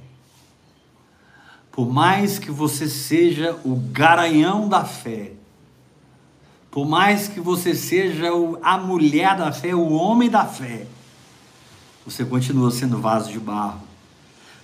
[1.78, 5.30] por mais que você seja o garanhão da fé,
[6.72, 8.30] por mais que você seja
[8.62, 10.88] a mulher da fé, o homem da fé,
[12.04, 13.80] você continua sendo vaso de barro.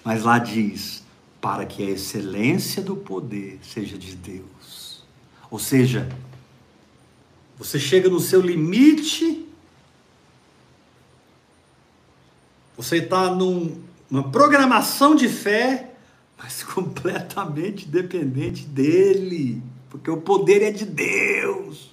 [0.02, 1.04] Mas lá diz:
[1.40, 5.04] para que a excelência do poder seja de Deus.
[5.48, 6.08] Ou seja,
[7.56, 9.46] você chega no seu limite,
[12.76, 15.93] você está num, numa programação de fé,
[16.44, 21.90] mas completamente dependente dele, porque o poder é de Deus.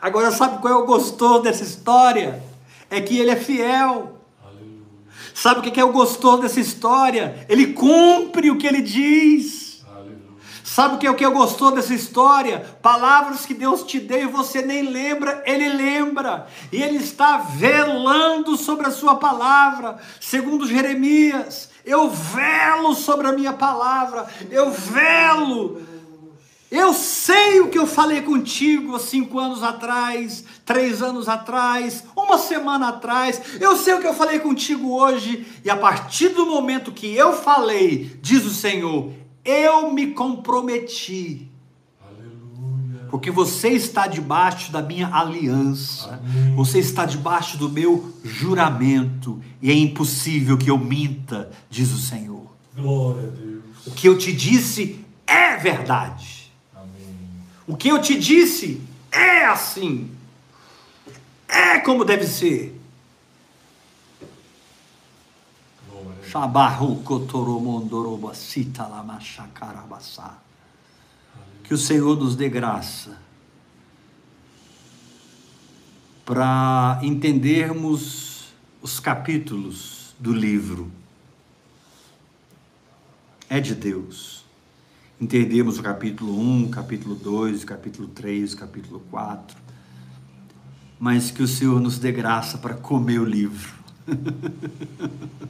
[0.00, 2.42] Agora, sabe qual é o gostoso dessa história?
[2.88, 4.18] É que ele é fiel.
[5.34, 7.46] Sabe o que é o gostoso dessa história?
[7.50, 9.84] Ele cumpre o que ele diz.
[10.64, 12.60] Sabe o que é o que é gostoso dessa história?
[12.80, 16.46] Palavras que Deus te deu e você nem lembra, Ele lembra.
[16.70, 19.98] E Ele está velando sobre a sua palavra.
[20.20, 25.88] Segundo Jeremias, eu velo sobre a minha palavra, eu velo
[26.70, 32.36] eu sei o que eu falei contigo há cinco anos atrás, três anos atrás, uma
[32.36, 33.40] semana atrás.
[33.58, 35.46] Eu sei o que eu falei contigo hoje.
[35.64, 39.10] E a partir do momento que eu falei, diz o Senhor,
[39.42, 41.47] eu me comprometi.
[43.10, 46.14] Porque você está debaixo da minha aliança.
[46.14, 46.54] Amém.
[46.54, 49.40] Você está debaixo do meu juramento.
[49.60, 52.46] E é impossível que eu minta, diz o Senhor.
[52.76, 53.64] Glória a Deus.
[53.86, 56.52] O que eu te disse é verdade.
[57.66, 58.80] O que eu te disse
[59.10, 60.10] é assim.
[61.46, 62.78] É como deve ser.
[71.68, 73.16] Que o Senhor nos dê graça
[76.24, 78.48] para entendermos
[78.82, 80.90] os capítulos do livro.
[83.48, 84.38] É de Deus
[85.20, 89.56] entendemos o capítulo 1, capítulo 2, capítulo 3, capítulo 4,
[90.98, 93.72] mas que o Senhor nos dê graça para comer o livro.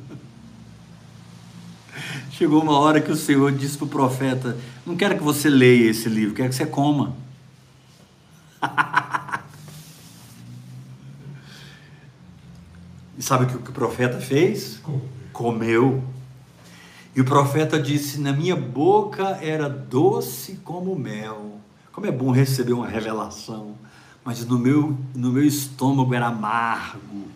[2.39, 5.91] Chegou uma hora que o Senhor disse para o profeta: Não quero que você leia
[5.91, 7.17] esse livro, quero que você coma.
[13.19, 14.81] e sabe o que o profeta fez?
[15.33, 16.01] Comeu.
[17.13, 21.59] E o profeta disse: Na minha boca era doce como mel.
[21.91, 23.75] Como é bom receber uma revelação.
[24.25, 27.27] Mas no meu, no meu estômago era amargo.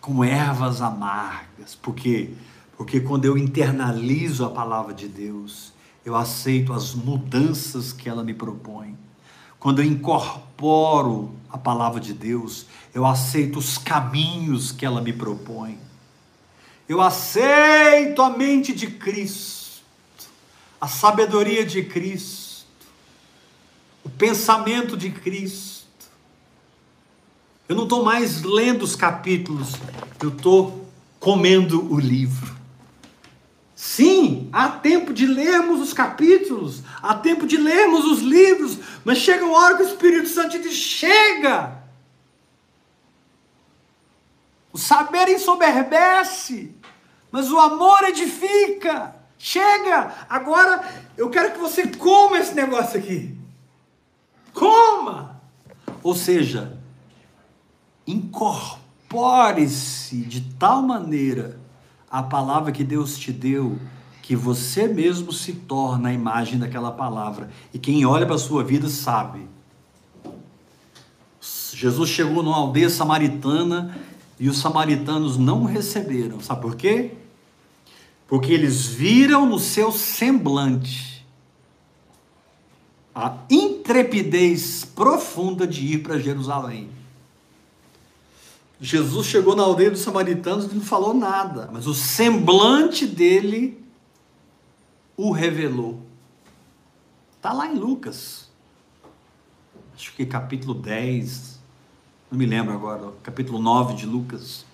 [0.00, 1.76] como ervas amargas.
[1.76, 2.34] Por quê?
[2.76, 5.72] Porque quando eu internalizo a palavra de Deus,
[6.04, 8.96] eu aceito as mudanças que ela me propõe.
[9.58, 15.78] Quando eu incorporo a palavra de Deus, eu aceito os caminhos que ela me propõe.
[16.88, 19.82] Eu aceito a mente de Cristo,
[20.80, 22.66] a sabedoria de Cristo,
[24.02, 25.86] o pensamento de Cristo.
[27.68, 29.74] Eu não estou mais lendo os capítulos,
[30.20, 32.61] eu estou comendo o livro.
[33.84, 39.44] Sim, há tempo de lermos os capítulos, há tempo de lermos os livros, mas chega
[39.44, 41.82] uma hora que o Espírito Santo diz: chega!
[44.72, 46.72] O saber ensoberbece,
[47.32, 49.16] mas o amor edifica.
[49.36, 50.14] Chega!
[50.28, 53.36] Agora eu quero que você coma esse negócio aqui.
[54.54, 55.42] Coma!
[56.04, 56.78] Ou seja,
[58.06, 61.60] incorpore-se de tal maneira
[62.12, 63.78] a palavra que Deus te deu,
[64.20, 67.48] que você mesmo se torna a imagem daquela palavra.
[67.72, 69.48] E quem olha para a sua vida sabe.
[71.40, 73.98] Jesus chegou numa aldeia samaritana
[74.38, 76.38] e os samaritanos não receberam.
[76.38, 77.12] Sabe por quê?
[78.28, 81.26] Porque eles viram no seu semblante
[83.14, 86.90] a intrepidez profunda de ir para Jerusalém.
[88.84, 93.80] Jesus chegou na aldeia dos samaritanos e não falou nada, mas o semblante dele
[95.16, 96.00] o revelou.
[97.36, 98.50] Está lá em Lucas,
[99.94, 101.60] acho que capítulo 10,
[102.28, 104.66] não me lembro agora, capítulo 9 de Lucas.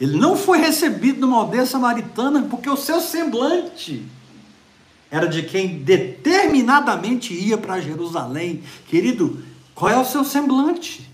[0.00, 4.04] Ele não foi recebido numa aldeia samaritana porque o seu semblante
[5.08, 8.64] era de quem determinadamente ia para Jerusalém.
[8.88, 9.44] Querido,
[9.76, 11.11] qual é o seu semblante?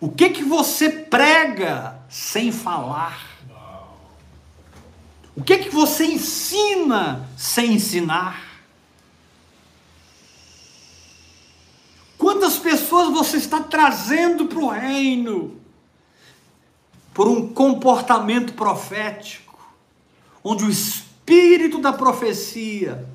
[0.00, 3.38] O que que você prega sem falar?
[5.34, 8.48] O que que você ensina sem ensinar?
[12.16, 15.60] Quantas pessoas você está trazendo para o reino
[17.14, 19.58] por um comportamento profético,
[20.42, 23.08] onde o espírito da profecia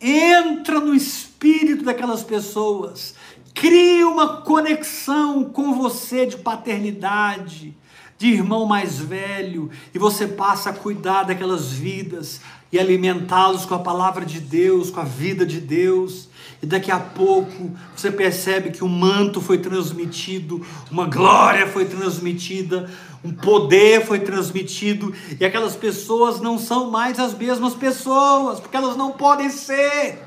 [0.00, 3.14] entra no espírito daquelas pessoas
[3.56, 7.74] cria uma conexão com você de paternidade,
[8.18, 13.78] de irmão mais velho, e você passa a cuidar daquelas vidas e alimentá-los com a
[13.78, 16.28] palavra de Deus, com a vida de Deus.
[16.62, 22.90] E daqui a pouco você percebe que um manto foi transmitido, uma glória foi transmitida,
[23.24, 28.96] um poder foi transmitido, e aquelas pessoas não são mais as mesmas pessoas, porque elas
[28.96, 30.25] não podem ser.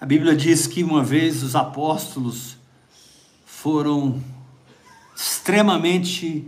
[0.00, 2.56] A Bíblia diz que uma vez os apóstolos
[3.44, 4.22] foram
[5.14, 6.46] extremamente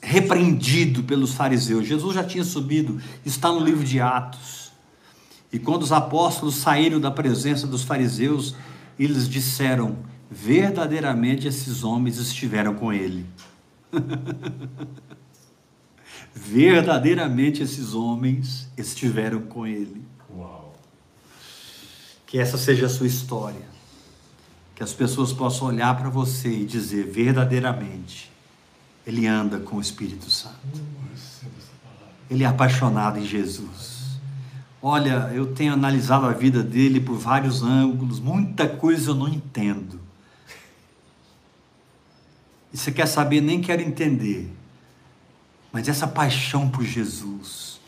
[0.00, 1.86] repreendidos pelos fariseus.
[1.86, 4.72] Jesus já tinha subido, está no livro de Atos.
[5.52, 8.54] E quando os apóstolos saíram da presença dos fariseus,
[8.98, 9.98] eles disseram:
[10.30, 13.26] verdadeiramente esses homens estiveram com ele.
[16.34, 20.02] verdadeiramente esses homens estiveram com ele.
[22.32, 23.60] Que essa seja a sua história.
[24.74, 28.32] Que as pessoas possam olhar para você e dizer verdadeiramente:
[29.06, 30.56] Ele anda com o Espírito Santo.
[32.30, 34.18] Ele é apaixonado em Jesus.
[34.80, 40.00] Olha, eu tenho analisado a vida dele por vários ângulos, muita coisa eu não entendo.
[42.72, 44.50] E você quer saber, nem quero entender.
[45.70, 47.78] Mas essa paixão por Jesus,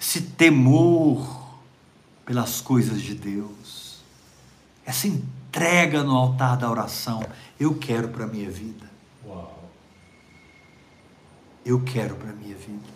[0.00, 1.58] esse temor
[2.24, 3.79] pelas coisas de Deus,
[4.90, 7.24] essa entrega no altar da oração,
[7.58, 8.90] eu quero para a minha vida.
[9.24, 9.70] Uau.
[11.64, 12.90] Eu quero para a minha vida.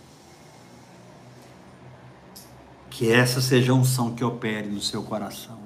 [2.91, 5.62] Que essa seja a unção que opere no seu coração.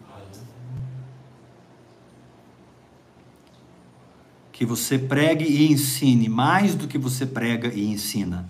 [4.53, 8.49] Que você pregue e ensine mais do que você prega e ensina.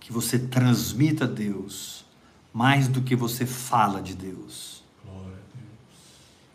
[0.00, 2.04] Que você transmita Deus
[2.52, 4.73] mais do que você fala de Deus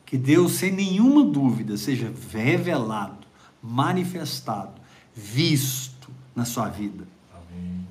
[0.10, 3.28] que Deus, sem nenhuma dúvida, seja revelado,
[3.62, 4.74] manifestado,
[5.14, 7.08] visto na sua vida.
[7.32, 7.86] Amém.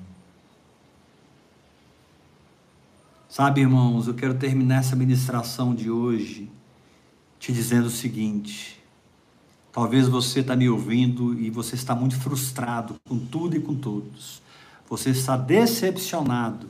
[3.29, 6.51] Sabe, irmãos, eu quero terminar essa ministração de hoje
[7.39, 8.83] te dizendo o seguinte:
[9.71, 14.41] talvez você está me ouvindo e você está muito frustrado com tudo e com todos.
[14.89, 16.67] você está decepcionado,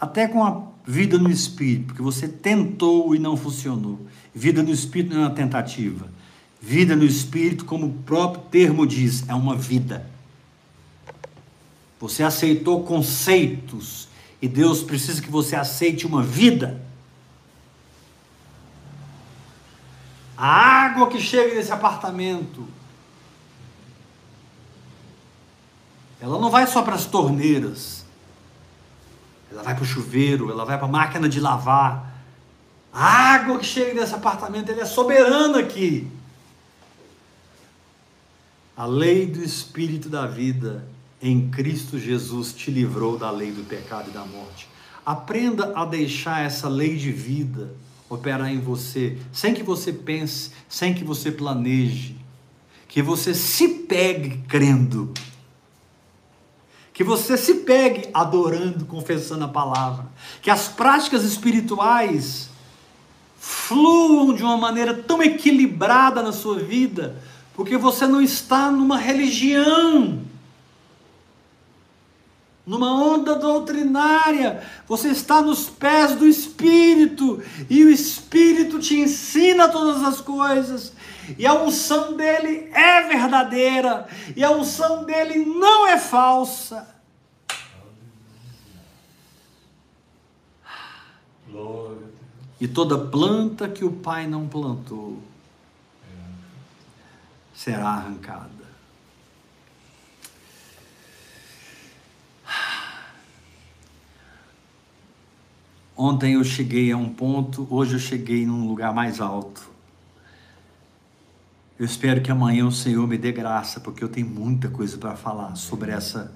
[0.00, 4.00] até com a vida no espírito, porque você tentou e não funcionou.
[4.34, 6.08] Vida no espírito não é uma tentativa.
[6.60, 10.08] Vida no espírito, como o próprio termo diz, é uma vida.
[12.00, 14.08] Você aceitou conceitos
[14.40, 16.80] e Deus precisa que você aceite uma vida.
[20.36, 22.66] A água que chega nesse apartamento,
[26.18, 27.99] ela não vai só para as torneiras,
[29.50, 32.10] ela vai para o chuveiro, ela vai para a máquina de lavar.
[32.92, 33.04] A
[33.34, 36.06] água que chega nesse apartamento, ela é soberana aqui.
[38.76, 40.84] A lei do Espírito da vida
[41.20, 44.68] em Cristo Jesus te livrou da lei do pecado e da morte.
[45.04, 47.74] Aprenda a deixar essa lei de vida
[48.08, 52.16] operar em você, sem que você pense, sem que você planeje,
[52.88, 55.12] que você se pegue crendo,
[57.00, 60.04] que você se pegue adorando, confessando a palavra,
[60.42, 62.50] que as práticas espirituais
[63.38, 67.16] fluam de uma maneira tão equilibrada na sua vida,
[67.54, 70.20] porque você não está numa religião.
[72.66, 80.04] Numa onda doutrinária, você está nos pés do Espírito, e o Espírito te ensina todas
[80.04, 80.92] as coisas,
[81.38, 87.00] e a unção dele é verdadeira, e a unção dele não é falsa.
[92.60, 95.18] E toda planta que o Pai não plantou
[97.54, 98.50] será arrancada.
[105.96, 109.69] Ontem eu cheguei a um ponto, hoje eu cheguei num lugar mais alto.
[111.80, 115.16] Eu espero que amanhã o Senhor me dê graça, porque eu tenho muita coisa para
[115.16, 116.30] falar sobre essa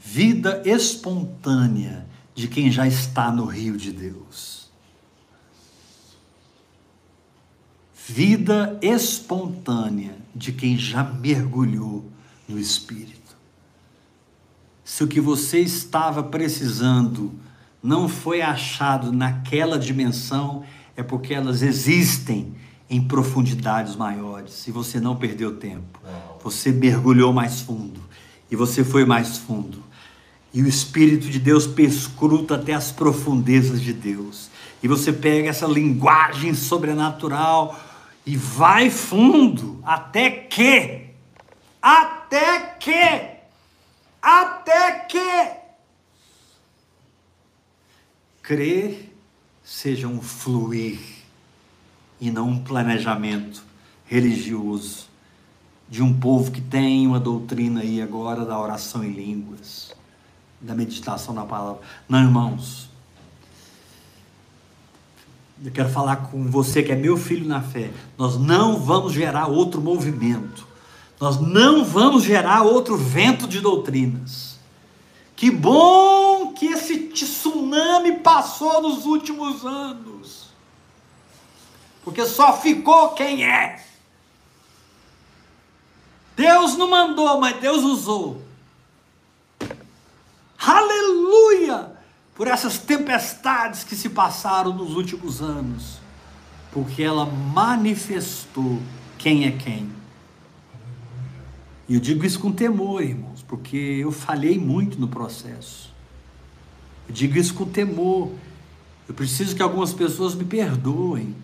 [0.00, 4.70] vida espontânea de quem já está no rio de Deus.
[8.06, 12.08] Vida espontânea de quem já mergulhou
[12.46, 13.36] no Espírito.
[14.84, 17.34] Se o que você estava precisando
[17.82, 20.64] não foi achado naquela dimensão,
[20.94, 22.54] é porque elas existem
[22.88, 24.66] em profundidades maiores.
[24.66, 25.98] E você não perdeu tempo.
[26.42, 28.00] Você mergulhou mais fundo.
[28.50, 29.82] E você foi mais fundo.
[30.52, 34.50] E o Espírito de Deus perscruta até as profundezas de Deus.
[34.82, 37.78] E você pega essa linguagem sobrenatural
[38.24, 41.06] e vai fundo até que,
[41.80, 43.38] até que,
[44.22, 45.64] até que
[48.42, 49.12] crer
[49.64, 51.13] seja um fluir
[52.24, 53.62] e não um planejamento
[54.06, 55.08] religioso
[55.86, 59.92] de um povo que tem uma doutrina aí agora da oração em línguas,
[60.58, 61.82] da meditação na palavra.
[62.08, 62.88] Não, irmãos.
[65.62, 67.90] Eu quero falar com você que é meu filho na fé.
[68.16, 70.66] Nós não vamos gerar outro movimento.
[71.20, 74.58] Nós não vamos gerar outro vento de doutrinas.
[75.36, 80.43] Que bom que esse tsunami passou nos últimos anos.
[82.04, 83.82] Porque só ficou quem é.
[86.36, 88.42] Deus não mandou, mas Deus usou.
[90.58, 91.92] Aleluia!
[92.34, 95.98] Por essas tempestades que se passaram nos últimos anos.
[96.72, 98.80] Porque ela manifestou
[99.16, 99.90] quem é quem.
[101.88, 105.92] E eu digo isso com temor, irmãos, porque eu falhei muito no processo.
[107.06, 108.32] Eu digo isso com temor.
[109.06, 111.36] Eu preciso que algumas pessoas me perdoem,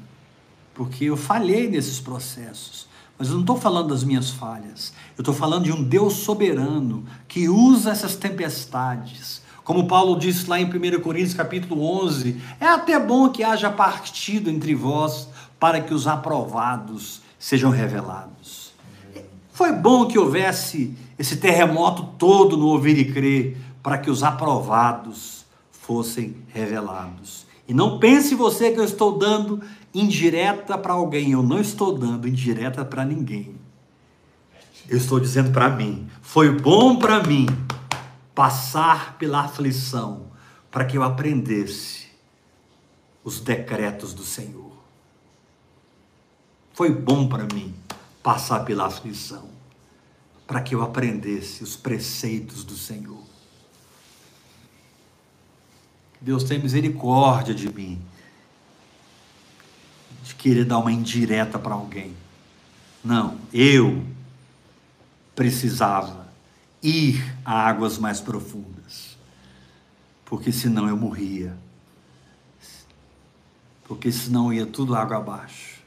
[0.80, 2.88] porque eu falhei nesses processos.
[3.18, 4.94] Mas eu não estou falando das minhas falhas.
[5.14, 9.42] Eu estou falando de um Deus soberano que usa essas tempestades.
[9.62, 14.48] Como Paulo disse lá em 1 Coríntios capítulo 11, é até bom que haja partido
[14.48, 15.28] entre vós
[15.58, 18.72] para que os aprovados sejam revelados.
[19.52, 25.44] Foi bom que houvesse esse terremoto todo no ouvir e crer para que os aprovados
[25.70, 27.49] fossem revelados.
[27.70, 29.62] E não pense você que eu estou dando
[29.94, 33.54] indireta para alguém, eu não estou dando indireta para ninguém.
[34.88, 37.46] Eu estou dizendo para mim, foi bom para mim
[38.34, 40.32] passar pela aflição
[40.68, 42.08] para que eu aprendesse
[43.22, 44.72] os decretos do Senhor.
[46.72, 47.72] Foi bom para mim
[48.20, 49.48] passar pela aflição,
[50.44, 53.29] para que eu aprendesse os preceitos do Senhor.
[56.20, 58.00] Deus tem misericórdia de mim,
[60.22, 62.14] de querer dar uma indireta para alguém.
[63.02, 64.04] Não, eu
[65.34, 66.28] precisava
[66.82, 69.18] ir a águas mais profundas.
[70.24, 71.56] porque senão eu morria.
[73.82, 75.80] Porque senão ia tudo água abaixo.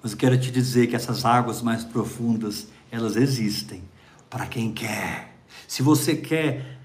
[0.00, 3.82] Mas eu quero te dizer que essas águas mais profundas, elas existem
[4.30, 5.36] para quem quer.
[5.66, 6.78] Se você quer,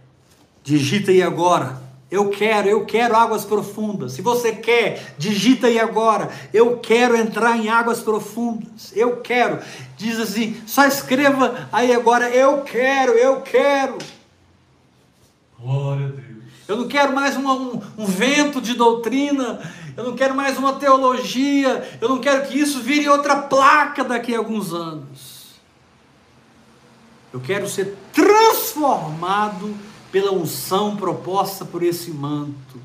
[0.64, 1.85] digita aí agora.
[2.10, 4.14] Eu quero, eu quero águas profundas.
[4.14, 6.30] Se você quer, digita aí agora.
[6.54, 8.92] Eu quero entrar em águas profundas.
[8.96, 9.60] Eu quero.
[9.98, 12.30] Diz assim, só escreva aí agora.
[12.30, 13.98] Eu quero, eu quero.
[15.60, 16.26] Glória a Deus.
[16.68, 19.60] Eu não quero mais uma- um, um vento de doutrina,
[19.96, 24.34] eu não quero mais uma teologia, eu não quero que isso vire outra placa daqui
[24.34, 25.54] a alguns anos.
[27.32, 29.76] Eu quero ser transformado
[30.16, 32.80] pela unção proposta por esse manto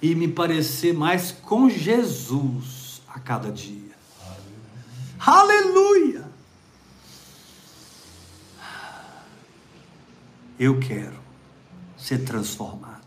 [0.00, 3.94] e me parecer mais com Jesus a cada dia.
[5.18, 6.26] Aleluia!
[10.58, 11.18] Eu quero
[11.98, 12.98] ser transformado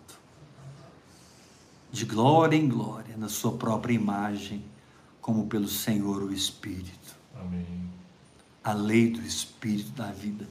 [1.91, 4.64] de glória em glória na sua própria imagem,
[5.20, 7.16] como pelo Senhor o Espírito.
[7.36, 7.90] Amém.
[8.64, 10.48] A lei do Espírito da vida.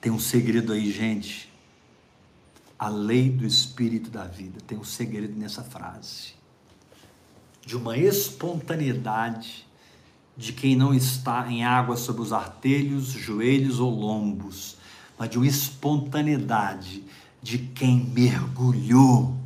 [0.00, 1.49] Tem um segredo aí, gente.
[2.80, 4.58] A lei do Espírito da vida.
[4.66, 6.32] Tem um segredo nessa frase.
[7.60, 9.68] De uma espontaneidade
[10.34, 14.78] de quem não está em água sobre os artelhos, joelhos ou lombos,
[15.18, 17.04] mas de uma espontaneidade
[17.42, 19.36] de quem mergulhou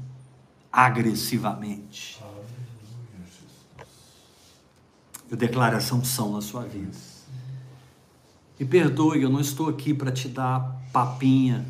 [0.73, 2.23] agressivamente.
[5.29, 6.97] Eu declaro essa unção na sua vida.
[8.61, 11.67] Me perdoe, eu não estou aqui para te dar papinha.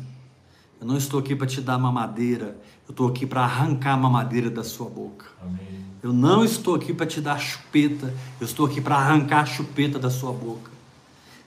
[0.85, 2.57] Eu não estou aqui para te dar mamadeira.
[2.87, 5.25] Eu estou aqui para arrancar a mamadeira da sua boca.
[5.41, 5.83] Amém.
[6.03, 8.13] Eu não estou aqui para te dar chupeta.
[8.39, 10.69] Eu estou aqui para arrancar a chupeta da sua boca.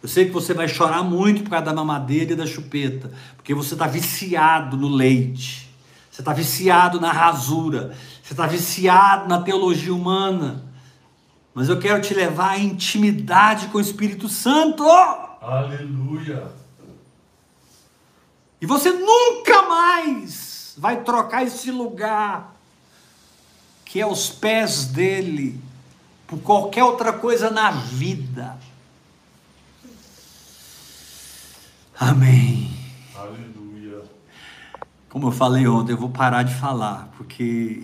[0.02, 3.54] Eu sei que você vai chorar muito por causa da mamadeira e da chupeta, porque
[3.54, 5.72] você está viciado no leite.
[6.10, 7.94] Você está viciado na rasura.
[8.20, 10.64] Você está viciado na teologia humana.
[11.54, 14.82] Mas eu quero te levar à intimidade com o Espírito Santo.
[15.40, 16.67] Aleluia.
[18.60, 22.56] E você nunca mais vai trocar esse lugar
[23.84, 25.58] que é os pés dele
[26.26, 28.58] por qualquer outra coisa na vida.
[31.98, 32.76] Amém.
[33.16, 34.02] Aleluia.
[35.08, 37.82] Como eu falei ontem, eu vou parar de falar, porque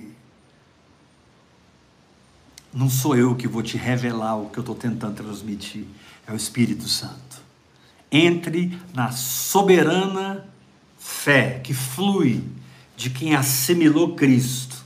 [2.72, 5.86] não sou eu que vou te revelar o que eu estou tentando transmitir,
[6.26, 7.42] é o Espírito Santo.
[8.12, 10.46] Entre na soberana
[11.04, 12.42] fé que flui
[12.96, 14.76] de quem assimilou Cristo,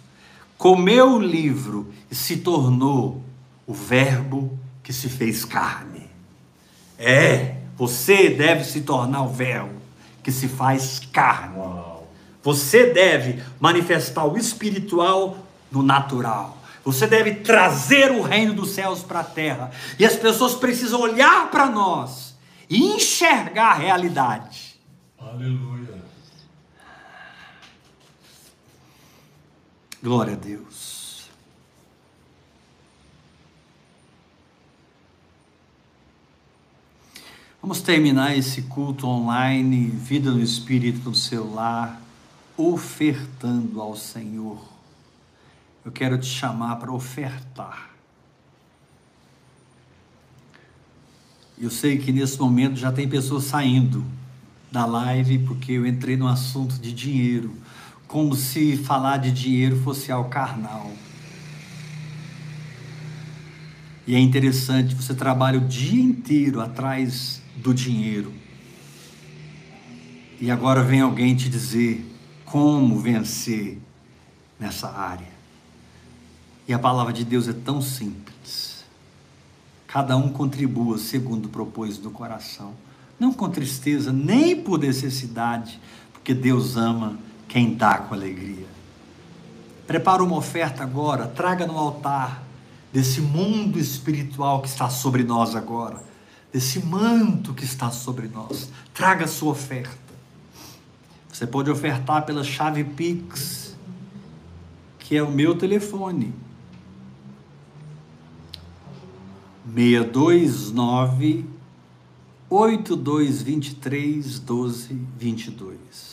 [0.56, 3.22] comeu o livro e se tornou
[3.64, 6.10] o Verbo que se fez carne.
[6.98, 9.80] É, você deve se tornar o Verbo
[10.20, 11.62] que se faz carne.
[12.42, 15.38] Você deve manifestar o espiritual
[15.70, 16.58] no natural.
[16.84, 19.70] Você deve trazer o reino dos céus para a terra.
[19.96, 22.34] E as pessoas precisam olhar para nós
[22.68, 24.80] e enxergar a realidade.
[25.20, 25.87] Aleluia.
[30.00, 31.28] Glória a Deus.
[37.60, 42.00] Vamos terminar esse culto online, vida no Espírito no seu lar,
[42.56, 44.64] ofertando ao Senhor.
[45.84, 47.90] Eu quero te chamar para ofertar.
[51.58, 54.04] Eu sei que nesse momento já tem pessoas saindo
[54.70, 57.52] da live porque eu entrei no assunto de dinheiro,
[58.08, 60.90] como se falar de dinheiro fosse algo carnal.
[64.06, 68.32] E é interessante, você trabalha o dia inteiro atrás do dinheiro.
[70.40, 72.10] E agora vem alguém te dizer
[72.46, 73.78] como vencer
[74.58, 75.28] nessa área.
[76.66, 78.84] E a palavra de Deus é tão simples.
[79.86, 82.72] Cada um contribua segundo o propósito do coração.
[83.20, 85.78] Não com tristeza, nem por necessidade,
[86.12, 87.18] porque Deus ama
[87.48, 88.66] quem dá com alegria.
[89.86, 92.42] Prepara uma oferta agora, traga no altar
[92.92, 96.02] desse mundo espiritual que está sobre nós agora,
[96.52, 98.70] desse manto que está sobre nós.
[98.92, 99.96] Traga a sua oferta.
[101.32, 103.76] Você pode ofertar pela chave Pix,
[104.98, 106.34] que é o meu telefone.
[109.74, 111.44] 629
[112.50, 116.07] 8223 1222.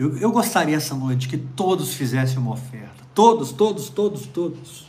[0.00, 3.04] Eu, eu gostaria essa noite que todos fizessem uma oferta.
[3.14, 4.86] Todos, todos, todos, todos.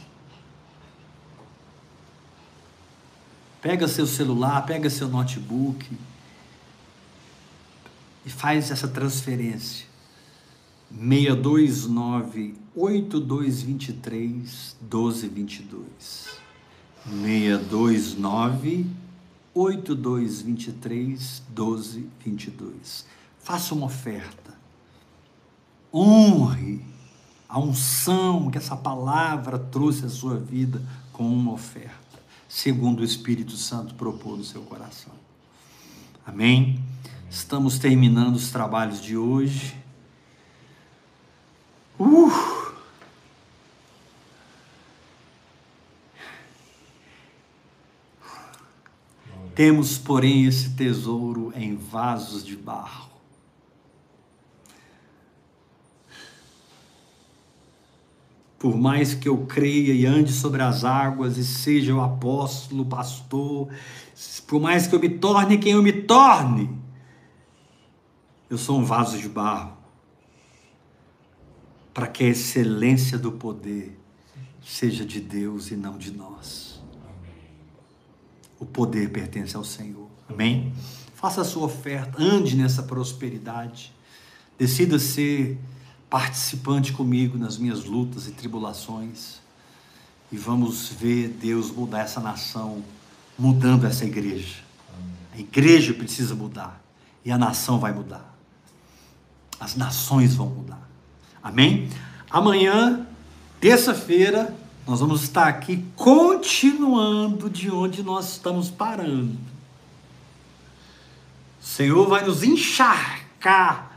[3.62, 5.86] Pega seu celular, pega seu notebook
[8.26, 9.86] e faz essa transferência.
[10.90, 16.40] 629 8223 1222.
[17.04, 18.86] 629
[19.54, 23.06] 8223 1222.
[23.40, 24.61] Faça uma oferta.
[25.94, 26.86] Honre
[27.50, 30.82] a unção que essa palavra trouxe à sua vida
[31.12, 35.14] com uma oferta, segundo o Espírito Santo propôs no seu coração.
[36.26, 36.82] Amém?
[37.30, 39.76] Estamos terminando os trabalhos de hoje.
[42.00, 42.52] Uh!
[49.54, 53.11] Temos, porém, esse tesouro em vasos de barro.
[58.62, 63.70] Por mais que eu creia e ande sobre as águas e seja o apóstolo, pastor,
[64.46, 66.70] por mais que eu me torne quem eu me torne,
[68.48, 69.76] eu sou um vaso de barro.
[71.92, 74.00] Para que a excelência do poder
[74.64, 76.84] seja de Deus e não de nós.
[78.60, 80.08] O poder pertence ao Senhor.
[80.30, 80.72] Amém?
[81.16, 83.92] Faça a sua oferta, ande nessa prosperidade.
[84.56, 85.58] Decida ser
[86.12, 89.40] participante comigo nas minhas lutas e tribulações.
[90.30, 92.84] E vamos ver Deus mudar essa nação,
[93.40, 94.58] mudando essa igreja.
[95.34, 96.82] A igreja precisa mudar
[97.24, 98.36] e a nação vai mudar.
[99.58, 100.86] As nações vão mudar.
[101.42, 101.90] Amém?
[102.30, 103.08] Amanhã,
[103.62, 104.54] terça-feira,
[104.86, 109.38] nós vamos estar aqui continuando de onde nós estamos parando.
[111.62, 113.91] O Senhor vai nos encharcar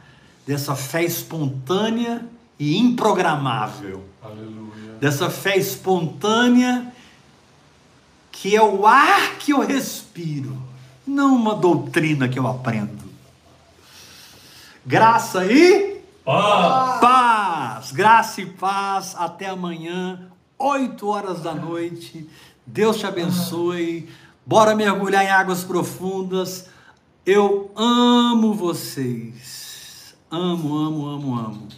[0.47, 2.27] dessa fé espontânea
[2.59, 4.05] e improgramável.
[4.23, 4.93] Aleluia.
[5.01, 6.93] Dessa fé espontânea
[8.31, 10.57] que é o ar que eu respiro,
[11.07, 13.05] não uma doutrina que eu aprendo.
[14.85, 17.01] Graça e Paz.
[17.01, 19.15] paz, graça e paz.
[19.17, 20.31] Até amanhã.
[20.59, 22.29] 8 horas da noite.
[22.67, 24.09] Deus te abençoe.
[24.45, 26.69] Bora mergulhar em águas profundas.
[27.27, 29.64] Eu amo vocês.
[30.37, 31.69] Amo, amo, amo, amo.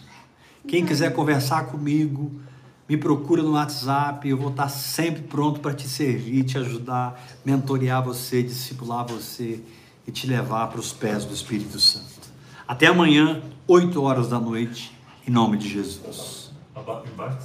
[0.66, 2.41] Quem quiser conversar comigo,
[2.89, 4.27] me procura no WhatsApp.
[4.27, 9.61] Eu vou estar sempre pronto para te servir, te ajudar, mentorear você, discipular você
[10.07, 12.31] e te levar para os pés do Espírito Santo.
[12.66, 14.91] Até amanhã, 8 horas da noite,
[15.28, 16.51] em nome de Jesus.
[16.74, 17.39] Embaixo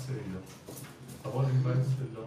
[2.16, 2.21] ó.